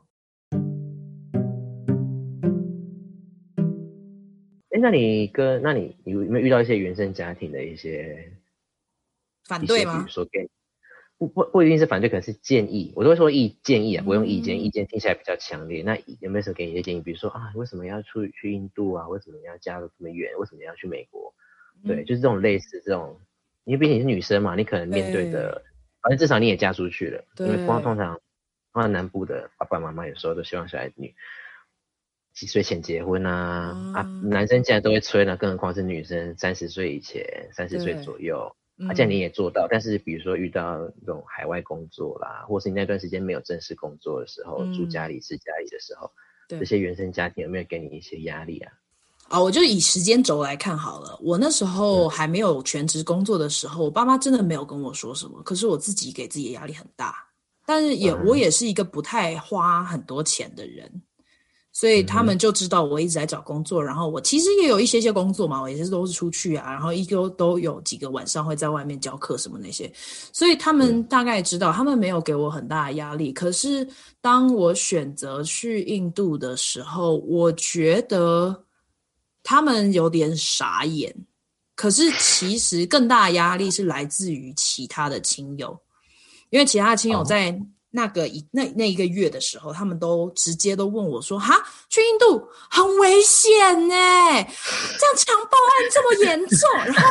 [4.70, 8.32] 哎，那你跟那你有没有遇到一些原生家庭的一些
[9.46, 9.98] 反对吗？
[9.98, 10.50] 比如说给。
[11.18, 15.84] 不不不一定是反对，可能是建议，我都会说意建议啊，不用意见，嗯、意见听起来比较强烈。
[15.84, 17.02] 那有没有什么给你的建议？
[17.02, 19.08] 比如说啊，为什么要出去印度啊？
[19.08, 20.32] 为什么要嫁的这么远？
[20.40, 21.32] 为什么要去美国？
[21.84, 23.22] 嗯、对，就是这种类似这种，
[23.66, 25.64] 因为毕竟你是女生嘛，你可能面对的，
[26.02, 27.24] 反正至少你也嫁出去了。
[27.38, 28.20] 因为光通常，
[28.74, 31.14] 通常南部的爸爸妈妈有时候都希望小孩女
[32.34, 38.56] 几岁前结婚啊，嗯、啊，男生现在都会催呢，更何况是女生三十岁以前，三十岁左右。
[38.90, 46.10] 而且、啊、你也做到，但是比如说遇到这种海外工作啦，或是你那段时间没有正式工作的时候，嗯、住家里吃家里的时候，
[46.48, 48.74] 对这些原生家庭有没有给你一些压力啊？
[49.28, 51.16] 啊、哦，我就以时间轴来看好了。
[51.22, 57.14] 我那时候还没有全职工作的时候，嗯、我爸妈真的没有跟我说什么，可是我自己给自己的压力很大。
[57.66, 60.90] 但是也、嗯、我也是一个不太花很多钱的人。
[61.74, 69.90] 所以他们就知道我一直在找工作，然后我其实也有一些些工作嘛，我也是都是出去啊，然后一周都有几个晚上会在外面教课什么那些，
[70.34, 73.32] 所以他们大概知道，他们没有给我很大的压力。
[73.32, 73.88] 可是
[74.20, 78.66] 当我选择去印度的时候，我觉得
[79.42, 81.16] 他们有点傻眼。
[81.74, 85.80] 可是其实更大的压力是来自于其他的亲友，
[86.52, 87.60] 因为其他的亲友在。
[87.94, 93.54] 那个一那那一个月的时候，他们都直接都问我说：“哈，去印度很危险
[93.90, 97.02] 呢，这样强暴案这么严重。”然后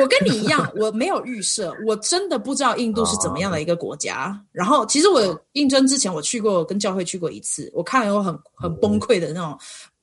[0.00, 4.34] 我跟你一样，我没有预设，我真的不知道印度是怎么样的一个国家。
[4.52, 9.54] 然后其实我应征之前我去过，跟教会去过一次，我看了有很很崩溃的那种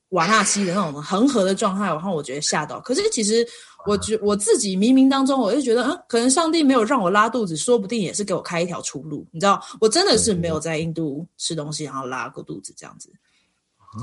[0.10, 2.80] 瓦纳西的那种恒河的状态，然后我觉得吓到。
[2.82, 3.44] 可是其实。
[3.86, 9.26] 我觉我自己冥冥当中，我就觉得，嗯，可能上帝没有让我拉肚子，说不定也是给我开一条出路。
[9.32, 13.10] 你知道，我真的是没有在印度吃东西，然后拉过肚子这样子，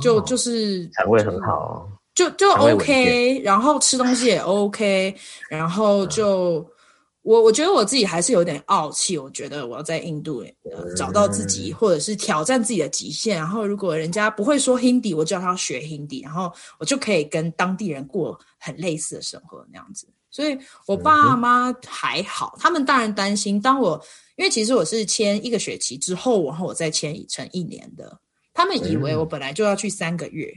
[0.02, 5.14] 就、哦、就是肠胃很好，就就 OK，然后吃东西也 OK，
[5.48, 6.58] 然后就。
[6.58, 6.66] 嗯
[7.22, 13.36] 我我觉得我自己还是有点傲气，我觉得我要在印度呃找到自己，或者是挑战自己的极限。
[13.36, 20.08] 然后如果人家不会说 Hindi，我就叫他学 Hindi，然后我就可以跟当地人过很类似的生活那样子。
[20.30, 23.60] 所以我爸妈还好，他们当然担心。
[23.60, 24.02] 当我
[24.36, 28.18] 因为其实我是签一个学期之后，然后我再签成一年的，
[28.54, 30.50] 他们以为我本来就要去三个月，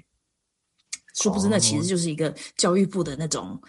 [1.16, 3.60] 殊不知那其实就是一个教育部的那种。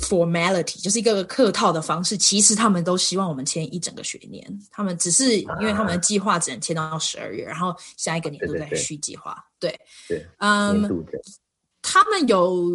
[0.00, 9.42] Formality 就是一个客套的方式，其实他们都希望我们签一整个学年，他们只是因为他们的计划只能签到十二月，然后下一个年度再续计划。
[9.58, 9.74] 对，
[10.06, 10.86] 对，嗯，
[11.80, 12.68] 他们有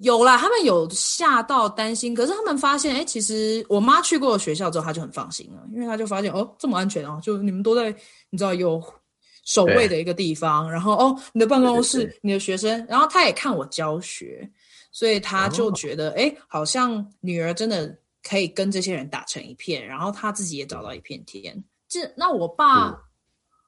[0.00, 7.90] 有啦，他们有吓到担心，可是他们发现，哎，其实我妈去过学校之后，她就很放心了，因为她就发现哦，这么安全哦，就你们都在，
[8.28, 8.82] 你知道有
[9.46, 14.48] 守卫的一个地方，然后哦，你的办公室，你的学生，然后他也看我教学。
[14.92, 16.32] 所以他就觉得，哎、oh.
[16.32, 21.64] 欸，好像女儿真的可以跟这些人打成一片，然后他自己也找到一片天。
[21.88, 22.98] 这那我爸，嗯、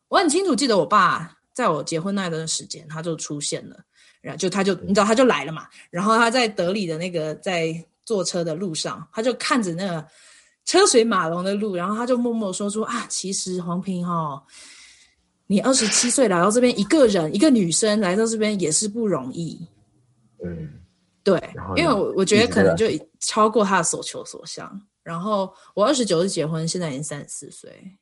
[0.08, 3.82] 我很清楚记得我爸在我结婚那段时间，他就出现了，
[4.20, 5.66] 然后就他就你知道他就来了嘛。
[5.90, 10.06] 然后他在德里的那个在坐车的路上，他就看着那个
[10.66, 14.42] 车水马龙的路，然后他就默默说出啊，其实黄平哈，
[15.46, 19.66] 你二十七岁来到这边，一个人一个女生来到这边也是不容易，
[20.44, 20.83] 嗯。
[21.24, 22.86] 对，因为我我觉得可能就
[23.18, 24.80] 超过他的所求所想。
[25.02, 27.98] 然后我二十九岁结婚，现在已经三十四岁。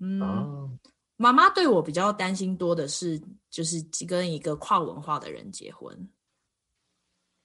[0.00, 0.70] 嗯，哦、
[1.16, 6.08] 妈妈对我比较担心多的是，就是跟一个跨文化的人结婚。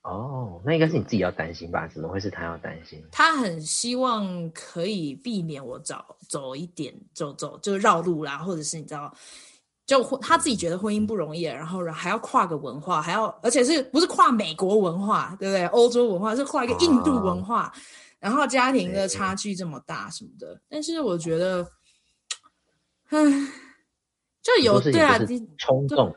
[0.02, 1.88] 哦，那应该是你自己要担心吧？
[1.88, 3.04] 怎么会是他要担心？
[3.12, 9.16] 他很希望可以避免我早走一点，走走就绕路啦，或者是你知道。
[9.92, 15.66] 就他自己觉得婚姻不容易，然后还要跨个文化，还要而且是不是跨美国文化，对不对？
[15.66, 17.72] 欧洲文化是跨一个印度文化，哦、
[18.18, 20.62] 然后家庭的差距这么大什么的。
[20.70, 21.70] 但是我觉得，
[23.10, 23.20] 唉，
[24.42, 25.20] 就有对啊，
[25.58, 26.16] 冲动，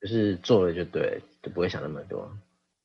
[0.00, 2.26] 就，就是做了就对，就不会想那么多。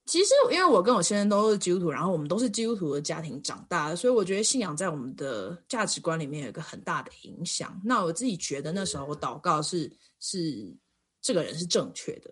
[0.06, 7.82] 其实因为我跟我先生都是基督徒，然后我们都是基督徒的家庭长大的，所以我觉得信仰在我们的价值观里面有一个很大的影响。
[7.84, 10.72] 那我自己觉得那时候我祷告是是
[11.22, 12.32] 这个人是正确的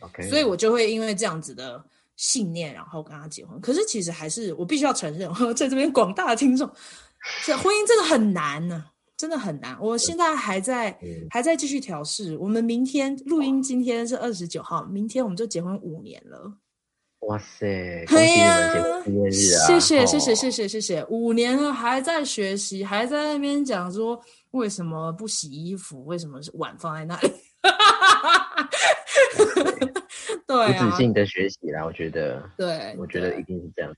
[0.00, 1.82] ，OK，所以我就会因为这样子的
[2.16, 3.58] 信念，然后跟他结婚。
[3.62, 6.70] 可是其实还是我必须要承认，在这边广大的听众，
[7.46, 8.92] 这婚姻真的很难呢、啊。
[9.18, 12.38] 真的很难，我现在还在、嗯、还在继续调试。
[12.38, 16.52] 我们明天录音，今天是二十九号，明天我们就结婚五年了。
[17.22, 18.04] 哇塞！
[18.06, 19.66] 恭喜你们结婚纪念日啊！
[19.66, 27.28] 谢谢谢谢谢谢谢谢，五年了还在学习，还在那边讲说为什么不洗衣服，为什么是碗放在那里？
[30.46, 33.92] 对啊，无止境的学习啦，我觉得，对，我觉得一定是这样。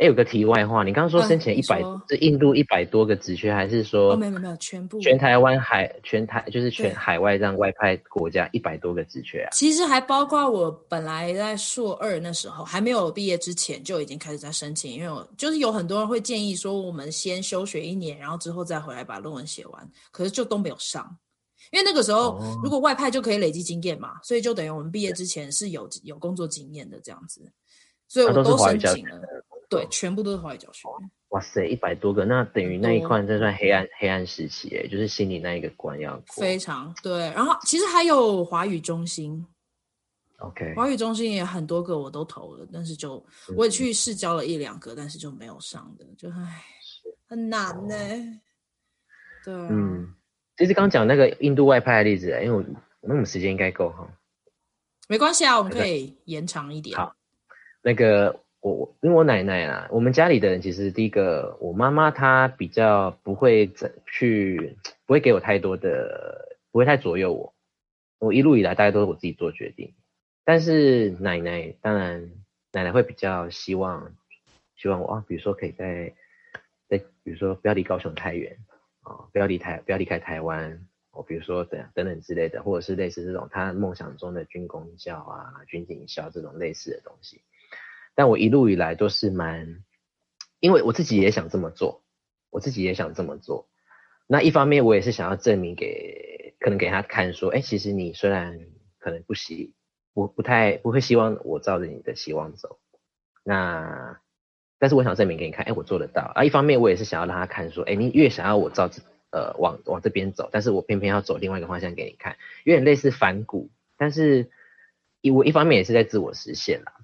[0.00, 4.12] 哎，有个题外话，你刚刚说申请一百、嗯，是印度一百多个职缺，还是说？
[4.12, 9.50] 哦，没有没有，全部全台湾海全台就是全海外这样外派国家一百多个职缺啊。
[9.52, 21.16] 其实还包括我本来在硕二那时候还没有毕业之前就已经开始在申请，因为我就是有很多人会建议说，我们先休学一年，然后之后再回来把论文写完，可是就都没有上，
[21.70, 27.40] 因为那个时候、哦、如果外派就可以累积经验嘛，所以就等于我们毕业之前是有有工作经验的这样子，
[28.08, 29.20] 所以我都申请了。
[29.68, 30.88] 对，全部都是华语教学。
[31.30, 36.42] 哇塞，一百多个，那等于那一块这算黑暗黑暗时期哎，就是心里那一个关要过。
[36.42, 39.44] 非常对，然后其实还有华语中心。
[40.38, 43.24] OK，华语中心也很多个我都投了，但是就
[43.56, 46.64] 我也去试教了一两个，但是就没有上的，就唉，
[47.26, 47.96] 很难呢。
[49.44, 50.14] 对，嗯，
[50.56, 52.64] 其实刚讲那个印度外派的例子，因为我
[53.00, 54.08] 那么时间应该够哈。
[55.08, 56.96] 没关系啊，我们可以延长一点。
[56.96, 57.16] 好，
[57.82, 58.43] 那个。
[58.64, 67.54] 我我因为我奶奶啊，我们家里的人其实第一个，我妈妈她比较不会怎去，不会给我太多的，不会太左右我。
[68.18, 69.92] 我一路以来大概都是我自己做决定，
[70.46, 72.30] 但是奶奶当然
[72.72, 74.14] 奶奶会比较希望，
[74.76, 76.14] 希望我啊，比如说可以在
[76.88, 78.56] 在，比如说不要离高雄太远
[79.02, 87.42] 啊，不要离台不要离开台湾，我，比如说等等等之类的，或者是类似这种她梦想中的军公教啊、军警校这种类似的东西。
[88.14, 89.82] 但我一路以来都是蛮，
[90.60, 92.02] 因为我自己也想这么做，
[92.50, 93.68] 我自己也想这么做。
[94.26, 98.58] 那一方面，我也是想要证明给可能给他看，说，哎，其实你虽然
[98.98, 99.74] 可能不希，
[100.14, 102.78] 不不太不会希望我照着你的希望走，
[103.42, 104.18] 那，
[104.78, 106.44] 但是我想证明给你看，哎，我做得到啊。
[106.44, 114.50] 一方面，我也是想要让他看，说，哎，你越想要我照着呃往往这边走，但是我偏偏要走另外一个方向给你看，有点类似反骨，但是
[115.20, 116.94] 一我一方面也是在自我实现啦。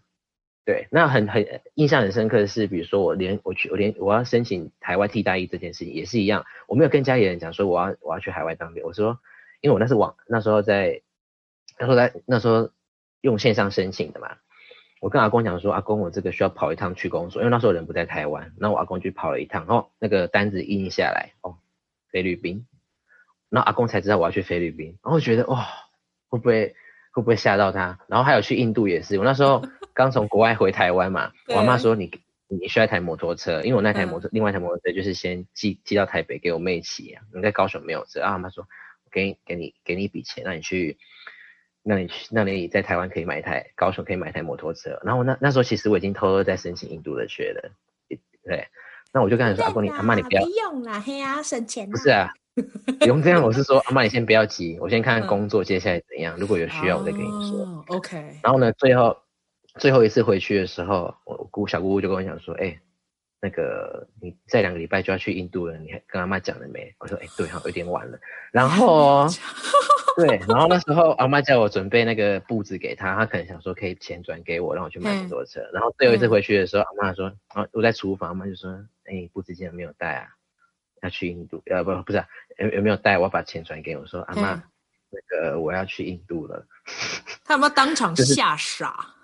[0.66, 1.44] 对，那很很
[1.74, 9.18] 印象很深刻的是，比如说我连我去我连我要申请海外替代役这件事情也是一样，我没有跟家里人讲说我要我要去海外当兵，我说
[9.62, 11.00] 因为我那是网那时候在
[11.78, 12.70] 那时候在那时候
[13.20, 14.36] 用线上申请的嘛，
[15.00, 21.56] 我跟阿公讲说阿公我这个需要跑一趟去公所，因为那时候人不在台湾，那我阿公去跑了一趟，哦那个单子印下来哦
[22.10, 22.66] 菲律宾，
[23.48, 25.66] 然后阿公才知道我要去菲律宾，然后我觉得哇
[26.28, 26.76] 会不会。
[27.12, 27.98] 会不会吓到他？
[28.06, 32.10] 然后还有去印度也是，我那时候刚从国外回台湾嘛，我妈说你
[32.48, 38.38] 你需要一台摩托车，因为我那台摩托、嗯、另外一台摩托车就是先寄寄到台北给我妹骑啊，你在高雄没有车啊？
[38.38, 38.64] 妈说
[39.04, 40.98] 我给你给你给你一笔钱，让你去，
[41.82, 45.00] 那你去那你在台湾可以买一台高雄可以买一台摩托车。
[45.04, 47.70] 然后那那时候其实我已经偷偷在申请印度的学了，
[48.44, 48.66] 对，
[49.12, 51.88] 那我就跟他说阿公你阿妈你不要用了，嘿呀省钱。
[51.88, 52.32] 不是啊。
[52.98, 56.36] 不用这样，我是说， 阿妈，你先不要急，我先看看工作接下来怎样。
[56.36, 57.84] 如果有需要，我再跟你说。
[57.86, 58.18] Oh, OK。
[58.42, 59.16] 然后呢，最后
[59.78, 62.80] 最后一次回去的时候，我姑小姑姑就跟我讲说，哎、欸，
[63.40, 66.94] 那个你再两个礼拜就要去印度了，你还跟阿妈讲了没？
[66.98, 68.18] 我说，哎、欸，对哈，有点晚了。
[68.52, 69.26] 然后，
[70.16, 75.60] 对，然后那时候阿妈叫我准备那个布置给她，她可能想说可以钱转给我，让我去买摩托车。
[75.72, 78.70] 然后最后一次回去的时候，阿妈说，啊，我在厨房，阿妈就说，
[79.04, 80.28] 哎、欸，布置竟然没有带啊。
[81.02, 82.26] 要去印度，呃，不，不是、啊，
[82.58, 83.16] 有有没有带？
[83.16, 84.62] 我要把钱转给我说，阿妈，
[85.08, 86.66] 那个我要去印度了。
[87.42, 89.14] 他有没有当场 吓傻？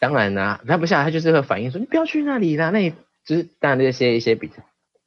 [0.00, 2.70] 就是、当然啦、啊，他不吓，他就是会反应说，你不要去那里啦。
[2.70, 2.94] 那里
[3.24, 4.54] 就是当然那些一些比较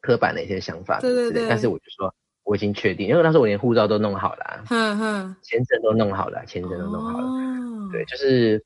[0.02, 1.48] 刻板的一些想法，对对对。
[1.50, 2.14] 但是我就说，
[2.44, 7.26] 我已经确定，因为那时候我连护照都弄好了，哼哼，签证都弄好了，签证都弄好了。
[7.26, 8.64] 哦、对，就是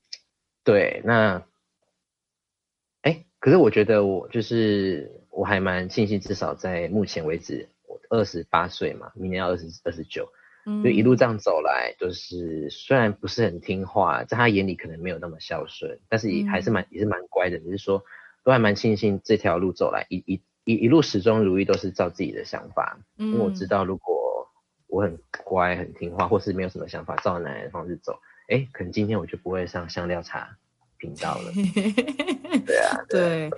[0.64, 1.02] 对。
[1.04, 1.42] 那，
[3.02, 5.14] 哎、欸，可是我觉得我就是。
[5.30, 10.28] 我还蛮庆幸，至少在目前为止，我二十八岁嘛，明年要二十二十九，
[10.84, 17.58] 就一路这样走来，就是虽然不是很听话，在他眼里可能没有那么孝顺，但是也还是蛮、嗯、也是蛮乖的。
[17.58, 18.02] 只是说，
[18.44, 22.98] 都还蛮庆幸这条路走来，一一一一路始终如一，都是照自己的想法。
[23.16, 24.46] 嗯，因为我知道，如果
[24.88, 30.48] 我很乖、很听话，或是没有什么想法，照奶奶的方式走，哎，可能今天我就不会上香料茶
[30.98, 31.52] 频道了。
[32.66, 33.50] 对啊，对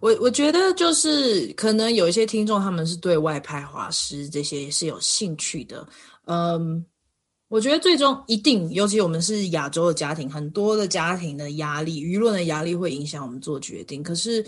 [0.00, 5.86] 我我觉得就是可能有一些听众他们是对外派华师这些是有兴趣的。
[6.26, 6.84] 嗯，
[7.48, 14.02] 我觉得最终一定，尤其我们是亚洲的家庭，很多的家庭的压力、舆论的压力会影响我们做决定。
[14.02, 14.44] 可是，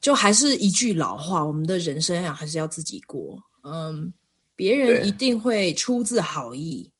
[0.00, 3.38] 就还是一句老话，我们的人生呀，还是要自己过。
[3.62, 4.12] 嗯，
[4.56, 6.90] 别人一定会出自好意。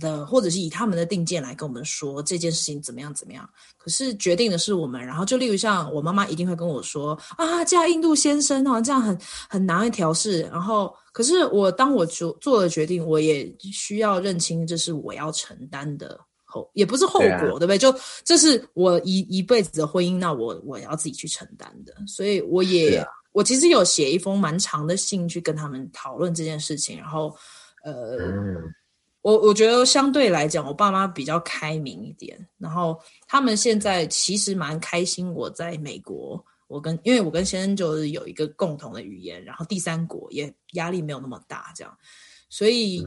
[0.00, 5.04] 的，或者是以他们的定见来跟我们说这件事情怎么样怎么样，可是决定的是我们。
[5.04, 9.18] 然后就例如像我妈妈一定会跟我说啊，嫁印度先生哦，这样很
[9.48, 10.42] 很难调试。
[10.52, 17.78] 然后，可是我当我做做了决定，我也需要认清这是我要承担的后，也不是后果，对，啊、对不对？
[17.78, 17.94] 就
[18.24, 21.94] 这是我一一辈子的婚姻，那我我要自己去承担的。
[22.06, 26.98] 所以我也、啊、我其实有写一封蛮长的信去跟他们讨论这件事情。
[26.98, 27.34] 然后，
[27.82, 28.18] 呃。
[28.18, 28.74] 嗯
[29.26, 32.96] 我我觉得相对来讲，我爸妈比较开明一点，然后
[33.26, 36.40] 他们现在其实蛮开心我在美国。
[36.68, 41.98] 我跟因为我跟先生就是有一个共同的语言，然后第三国也压力没有那么大，这样，
[42.48, 43.04] 所以，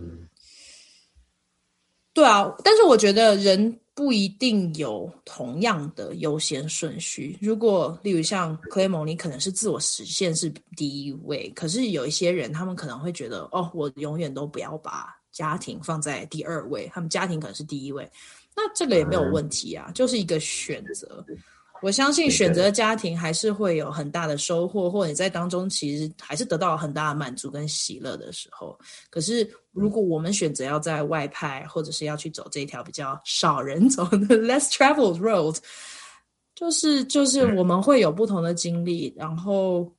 [2.13, 2.53] 对啊。
[2.65, 7.37] 但是我觉得人不一定有同样的优先顺序。
[7.41, 15.15] 如果例如像 Claymo，你可能是自我实现是第一位，可是有一些人他们可能会觉得，哦，我永远都不要把。
[15.39, 18.03] 家庭放在第二位，他们家庭可能是第一位，
[18.53, 21.25] 那这个也没有问题啊，嗯、就是一个选择。
[21.81, 28.77] 我相信选择家庭还是会有很大的收获，或者你在当中其实还是得到很大的满足跟喜乐的时候。
[29.09, 35.57] 可是如果我们选择要在外派，或者是要去走这条比较少人走 的 less traveled road，
[36.53, 39.89] 就是就是我们会有不同的经历，然后。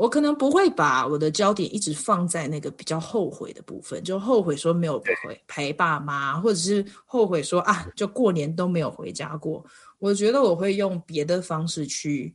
[0.00, 9.62] 我可能不会把我的焦点一直放在那个比较后悔的部分，就后悔说没有陪陪爸妈，或者是后悔说啊，就过年都没有回家过。
[9.98, 12.34] 我觉得我会用别的方式去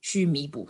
[0.00, 0.68] 去弥补，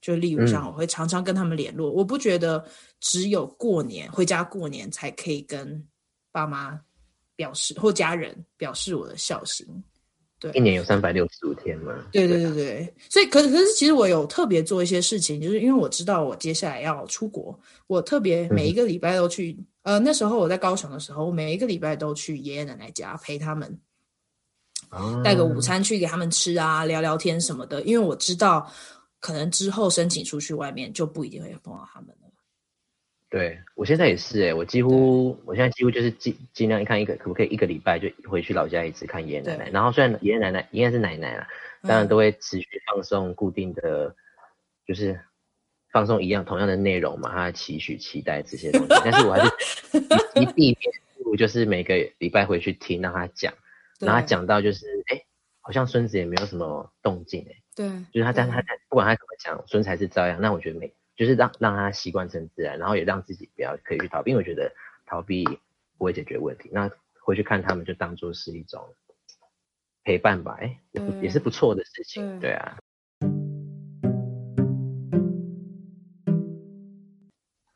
[0.00, 1.90] 就例如像我会常常跟他们联络。
[1.90, 1.94] 嗯。
[1.94, 2.64] 我不觉得
[3.00, 5.84] 只有过年回家过年才可以跟
[6.30, 6.80] 爸妈
[7.34, 9.66] 表示或家人表示我的孝心。
[10.38, 11.94] 对，一年有三百六十五天嘛？
[12.12, 19.56] 对对对对，所以可是可是其实我有特别做一些事情，就是因为我知道我接下来要出国，我特别每一个礼拜都去。
[19.82, 23.78] 嗯、呃，那时候我在高雄的时候，每一个礼拜都去爷爷奶奶家陪他们，
[25.22, 27.80] 带个午餐去给他们吃啊，聊聊天什么的。
[27.82, 28.68] 因为我知道，
[29.20, 32.25] 可能之后申请出去外面就不一定会碰到他们了。
[33.28, 41.48] 对，我现在也是哎，我几乎我现在几乎就是尽尽量看一个可不可以一个礼拜就回去老家一次看爷爷奶奶，然后虽然爷爷奶奶应该是奶奶啦，
[41.82, 44.14] 当然都会持续放送固定的，
[44.86, 45.20] 就是
[45.90, 49.50] 放送一样同样的内容嘛，他期许期待这些东西，但是我还是
[50.40, 50.78] 一避免
[51.18, 53.52] 不如就是每个礼拜回去听让他讲，
[53.98, 55.20] 然后他讲到就是哎，
[55.60, 60.92] 好像孙子也没有什么动静哎，对，就是他但他不管他怎么讲，孙子还是照样，那我觉得没。
[61.16, 64.70] 就是让让他习惯成自然，然后也让自己不要可以去逃避，因为我觉得
[65.06, 65.44] 逃避
[65.96, 66.68] 不会解决问题。
[66.70, 66.90] 那
[67.20, 68.94] 回去看他们，就当做是一种
[70.04, 72.76] 陪伴吧，哎，也也是不错的事情，对啊。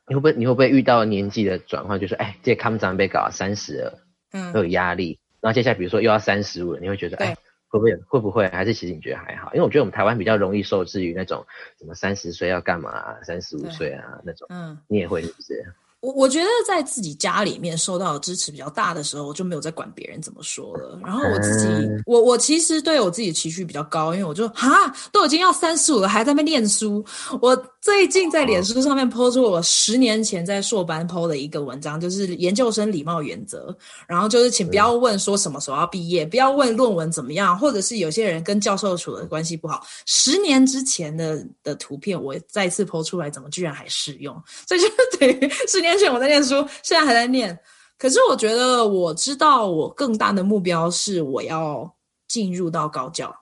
[0.07, 5.19] 你会不会你会不会遇到年纪的转换，就是哎，这康长被搞三十了，嗯，会有压力。
[5.41, 7.35] 然后接下来比如说又要三十五了，你会觉得哎。
[7.71, 8.47] 会不会会不会？
[8.49, 9.51] 还是其实你觉得还好？
[9.55, 11.43] 因为我觉得我们台湾比较容易受制于那种
[11.79, 14.47] 什么三十岁要干嘛，三十五岁啊那种。
[14.51, 15.65] 嗯，你也会是不是？
[16.01, 20.99] 我我觉得在自己家里面受到的支持比较大的时候，我就没有再管别人怎么说了。
[21.05, 27.05] 然后我自己，嗯、我我其实对我自己的期许比较高，因为我就哈都已经要三十五了，还在那边念书。
[27.43, 33.75] 我最近在脸书上面 po 出我十年前在硕班 po 的一个文章，就是研究生礼貌原则。
[34.07, 39.83] 然后就是请不要问说什么时候要毕业，不要问论文怎么样，或者是有些人跟教授处的关系不好。
[40.05, 44.35] 十年之前的的图片，我再次 po 出来，怎么居然还适用？
[44.69, 44.87] 所以就
[45.19, 45.99] 等于 十年。
[45.99, 47.59] 前我在念书，现在还在念。
[47.99, 51.91] 可是我觉得，我知道我更大的目标是我要
[52.27, 53.35] 进入到高教，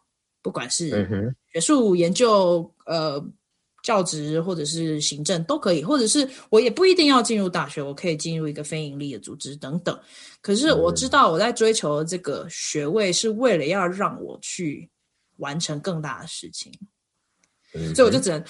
[0.43, 3.25] 不管是学术研究、呃
[3.83, 9.99] 教职或者是行政都可以，或者是我也不一定要进入大学，我可以进入一个非盈利的组织等等。
[10.41, 14.89] 可是我知道我在追求这个学位是为了要让我去
[15.39, 16.73] 完成更大的事情，
[17.95, 18.45] 所以我就只能。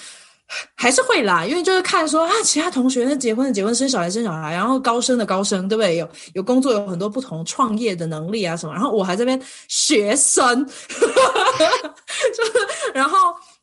[0.73, 5.97] 还是会啦，因为就是看说啊，其他同学那结婚的结婚，生小孩生小孩，然后高升的高升，对不对？
[5.97, 12.51] 有有工作，有很多不同创业的能力啊什么，然后我还在这边学生， 就是
[12.95, 13.15] 然后，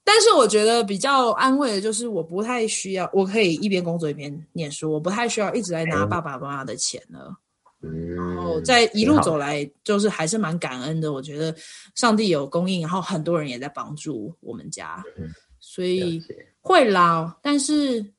[0.09, 7.37] 但是我觉得比较安慰的就是，我不太需要，我可以一边工作一边念书，我不太需要一直在拿爸爸妈妈的钱了。
[7.83, 11.13] 嗯，然后在一路走来，就是还是蛮感恩的。
[11.13, 11.53] 我觉得
[11.97, 15.29] 上帝有供应，然后很多人也在帮助我们家，嗯、
[15.59, 16.23] 所以
[16.61, 17.37] 会啦。
[17.43, 18.13] 但是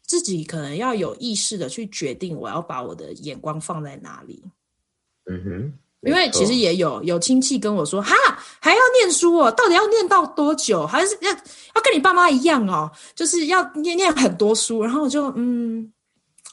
[0.00, 4.42] 自己可能要有意识的去决定，我要把我的眼光放在哪里。
[5.26, 5.78] 嗯哼。
[6.02, 8.14] 因为其实也有有亲戚跟我说，哈，
[8.60, 10.84] 还要念书哦，到底要念到多久？
[10.84, 14.82] 还是要要跟你爸妈一样哦，就是要念念很多书。
[14.82, 15.92] 然后我就嗯，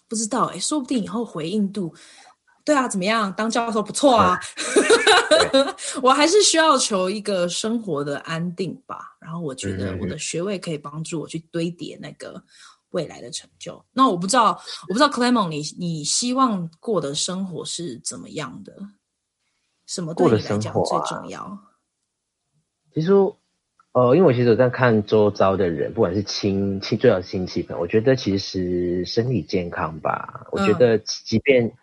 [0.07, 1.91] 不知道诶，说不定以后回印度，
[2.63, 3.33] 对啊，怎么样？
[3.33, 4.39] 当教授不错啊。
[6.03, 9.17] 我还是需要求一个生活的安定吧。
[9.19, 12.39] 然后我觉得我的学位可以帮助我去堆叠那个
[12.91, 13.83] 未来的成就。
[13.93, 18.73] 那我不知道，我不知道 Clement，你你希望过的生活是怎么样的？
[19.89, 20.71] 什么对你来讲最
[21.07, 21.41] 重要？
[21.41, 21.59] 啊、
[22.93, 23.11] 其实，
[23.93, 30.45] 呃，因为我其实有在看周遭的人，不管是亲亲，最好亲戚朋友，我觉得其实身体健康吧。
[30.51, 31.73] 我觉得，即便、嗯、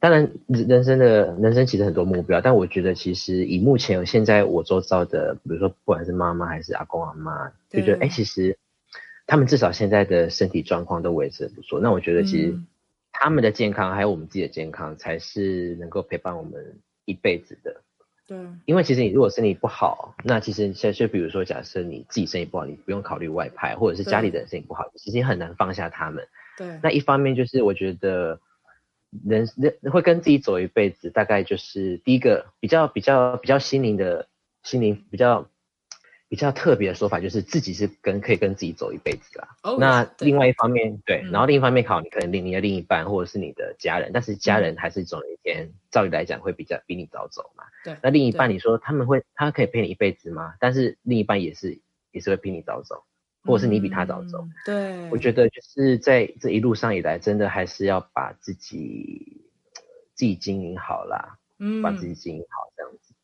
[0.00, 8.56] 当然人生的人生其实很多目标，但我觉得其实以目前现在我周遭的，比如说不管是妈妈还是阿公阿妈，就觉得哎、欸，其实
[9.26, 11.78] 他们至少现在的身体状况都维持的不错。
[11.78, 12.58] 那我觉得其实
[13.12, 16.80] 他们的健康还有我们自己的健康，才是能够陪伴我们。
[17.08, 17.80] 一辈子的，
[18.26, 26.28] 对，因为其实你如果身体不好，那其实像就比如说，假设你自己身体不好，你不用考虑外派，或者是家里的人身体不好，其实你很难放下他们。
[26.58, 28.40] 对，那一方面就是我觉得
[29.24, 34.28] 人人会跟自己走一辈子，大概就是第一个比较比较比较心灵的
[34.62, 35.48] 心灵比较。
[36.28, 39.48] 比较特别的说法就是自己是跟可以跟自己走一辈子啦。
[39.62, 47.64] Oh, 那另外一方面，对，对，然后另一方面考你可能另你的另一半或者是你的家人，但是家人还是总有一天，照理来讲会比较比你早走嘛。
[47.82, 47.96] 对。
[48.02, 50.52] 那另一半你说他们会他可以陪你一辈子吗？
[50.60, 51.80] 但是另一半也是
[52.12, 53.04] 也是会比你早走，
[53.44, 54.42] 或者是你比他早走。
[54.42, 55.10] 嗯、对。
[55.10, 59.46] 我觉得就是在这一路上以来，真的还是要把自己
[60.12, 61.38] 自己经营好啦。
[61.58, 61.80] 嗯。
[61.80, 63.14] 把自己经营好这样子。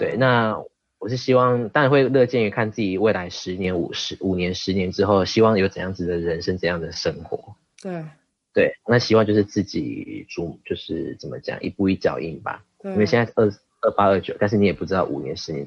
[0.00, 0.10] 对。
[0.10, 0.60] 对，那。
[1.00, 7.56] 我是希望，当然会乐见于看自己未来十年、五十五年、十年之后，希望有怎样子的人生、怎样的生活。
[7.80, 8.04] 对，
[8.52, 12.62] 对，那希望就是自己逐，就是怎么讲，一步一脚印吧。
[12.84, 15.66] 因为现在二二八二九，但是你也不知道五年、十年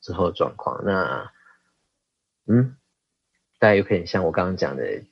[0.00, 0.82] 之后的状况。
[0.84, 1.30] 那，
[2.48, 2.74] 嗯，
[3.60, 5.04] 大家有可能像我刚刚讲的，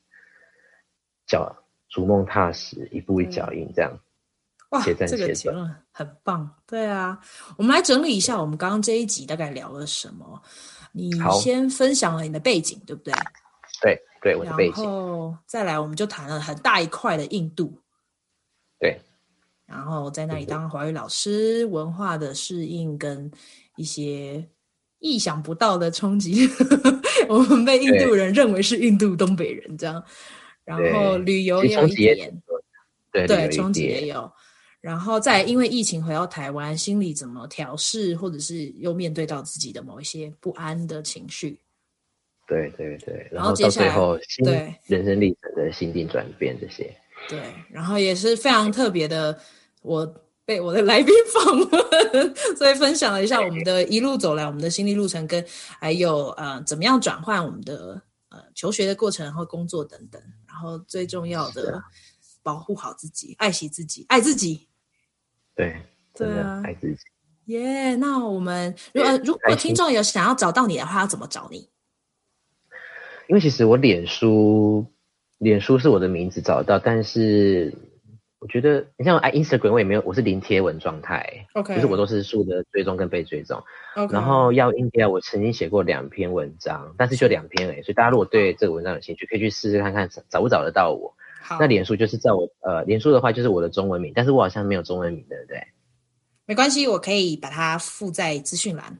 [1.28, 4.00] 脚逐梦踏实，一步一脚印这样。
[4.70, 6.48] 哇，这个结论很棒。
[6.66, 7.18] 对啊，
[7.56, 10.40] 我们来整理一下，我们刚刚这一集大概聊了什么？
[10.92, 13.12] 你先分享了你的背景，对不对？
[13.82, 14.82] 对对，我的背景。
[14.82, 17.78] 然后再来，我们就谈了很大一块的印度。
[18.78, 19.00] 对。
[19.66, 23.30] 然后在那里当华语老师，文化的适应跟
[23.76, 24.44] 一些
[24.98, 26.48] 意想不到的冲击，
[27.28, 30.02] 我们被印度人认为是印度东北人这样。
[30.64, 32.42] 然后旅游也有一点，
[33.12, 34.30] 对对，冲击也有。
[34.80, 41.60] 然后再因为疫情回到台湾，心里怎么调试，或者是又面对到自己的某一些不安的情绪。
[42.48, 46.92] 对对对，然后到最后对人生历程的心境转变这些。
[47.28, 49.38] 对，然后也是非常特别的，
[49.82, 50.06] 我
[50.46, 55.44] 被我的来宾 访问，所以分享了一下我们的一路走来，我们的心理路程，跟
[55.78, 58.00] 还有呃怎么样转换我们的
[58.30, 61.80] 呃求学的过程，然后工作等等，然后最重要的
[62.42, 64.66] 保护好自己，爱惜自己，爱自己。
[65.54, 65.76] 对，
[66.14, 66.96] 对啊，爱自己。
[67.46, 71.68] 耶、yeah，那我们如果如果听众有想要找到你的话，要怎么找你？
[73.26, 74.86] 因为其实我脸书，
[75.38, 77.74] 脸书是我的名字找到，但是
[78.38, 81.46] 我觉得你像哎，Instagram 我也没有，我是零贴文状态。
[81.54, 83.62] OK，就是我都是树的追踪跟被追踪。
[83.96, 87.82] OK，然后要 India，我曾经写过两篇文章，但是就两篇而已。
[87.82, 91.14] 所以大家如果对这个文章有兴趣，可以去试试看看找不找得到我。
[91.40, 95.66] 好，那脸书就是在我呃，脸书的话就是我的中文名，但是我好像没有中文名，对不对？
[96.44, 98.98] 没关系，我可以把它附在资讯栏。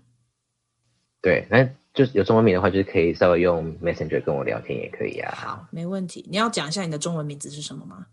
[1.20, 5.34] 对，那就是有中文名的话，就是可以稍微用 Messenger 跟我聊天也可以啊。
[5.36, 6.24] 好，没问题。
[6.30, 8.06] 你要讲一下你的中文名字是什么吗？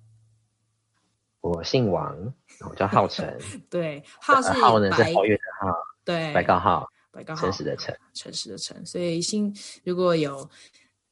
[1.41, 2.33] 我姓王，
[2.69, 3.37] 我叫浩辰。
[3.69, 5.73] 对，浩是浩呢是皓月的皓，
[6.03, 8.85] 对，白高浩，白高浩，诚实的诚，诚实的诚。
[8.85, 10.49] 所以新如果有。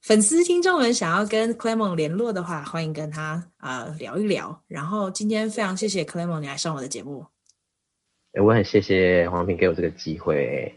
[0.06, 4.64] 粉丝听众们想要跟 Clement 联络的话，欢迎跟他啊、呃、聊一聊。
[4.68, 7.26] 然后今天非常谢谢 Clement 你来上我的节目。
[8.40, 10.72] 我很谢谢黄平给我这个机会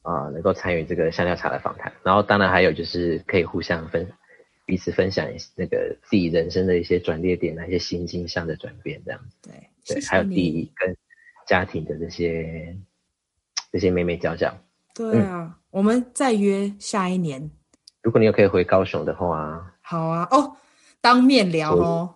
[0.00, 1.92] 啊、呃，能够参与这个香料茶的访谈。
[2.02, 4.10] 然后当然还有就是可以互相分
[4.64, 9.36] 彼此分享那个自己人生的一些转捩点，那些心境上的转变这样子。
[9.42, 10.96] 对对，还有第一跟
[11.46, 12.74] 家庭的这些
[13.70, 14.56] 这些美美角角。
[14.94, 17.50] 对啊、嗯，我们再约下一年。
[18.02, 20.56] 如果你有可以回高雄的话，好啊哦，
[21.02, 22.14] 当面聊哦。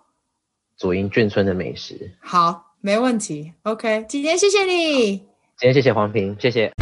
[0.76, 3.52] 左营眷村的美食，好，没问题。
[3.64, 5.26] OK，今天谢谢你，今
[5.58, 6.72] 天谢谢黄平，谢谢。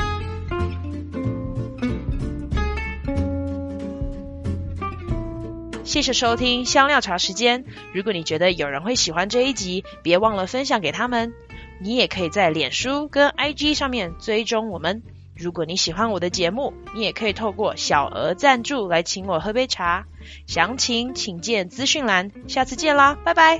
[5.82, 7.64] 谢谢收听香料茶时间。
[7.92, 11.34] 如果你觉得有人会喜欢这一集，别忘了分享给他们。
[11.80, 15.02] 你也可以在脸书跟 IG 上面追踪我们。
[15.42, 20.06] 如果你喜欢我的节目，你也可以透过小额赞助来请我喝杯茶。
[20.46, 22.30] 详情请见资讯栏。
[22.46, 23.58] 下次见啦，拜拜。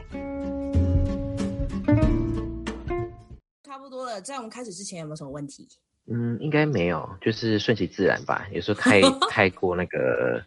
[3.65, 5.69] 差不多了，在我们开始之前有没有什么问题？
[6.09, 8.47] 嗯，应该没有，就是顺其自然吧。
[8.53, 10.41] 有时候太太 过那个。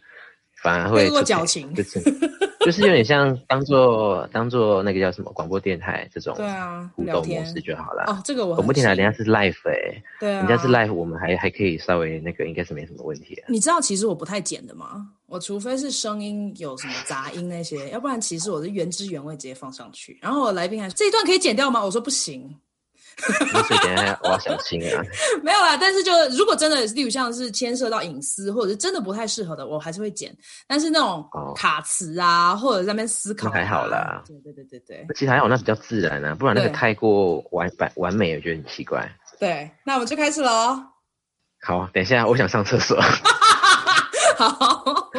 [0.62, 2.00] 反而会过矫情，就是
[2.66, 8.20] 就是有点像当做 当做那个叫什么广播电台这种对啊互动模式就好了哦。
[8.24, 13.46] 这个我广播电台人家是 live 哎、欸，对啊，人家是 live，我们还还可以稍微那个应该是没什么问题啊。
[13.48, 15.06] 你知道其实我不太剪的吗？
[15.26, 20.18] 我除非是声音有什么杂音那些，要不然其实我是原汁原味直接放上去。
[20.22, 21.84] 然后我来宾还说这一段可以剪掉吗？
[21.84, 22.54] 我说不行。
[23.66, 25.02] 所以等下我要小心啊！
[25.42, 30.36] 没有啦，但是就如果真的，例如像是牵涉到隐私，或者是真的不太适合的，我还是会剪。
[30.66, 34.22] 但是那种卡词啊，哦、或者在那边思考、啊，还好啦。
[34.26, 39.10] 对对对对对，其实还好，那比较自然啊，不然那个太过完完完美，我觉得很奇怪。
[39.40, 40.78] 对，那我们就开始喽。
[41.62, 43.00] 好，等一下，我想上厕所。
[44.36, 45.10] 好。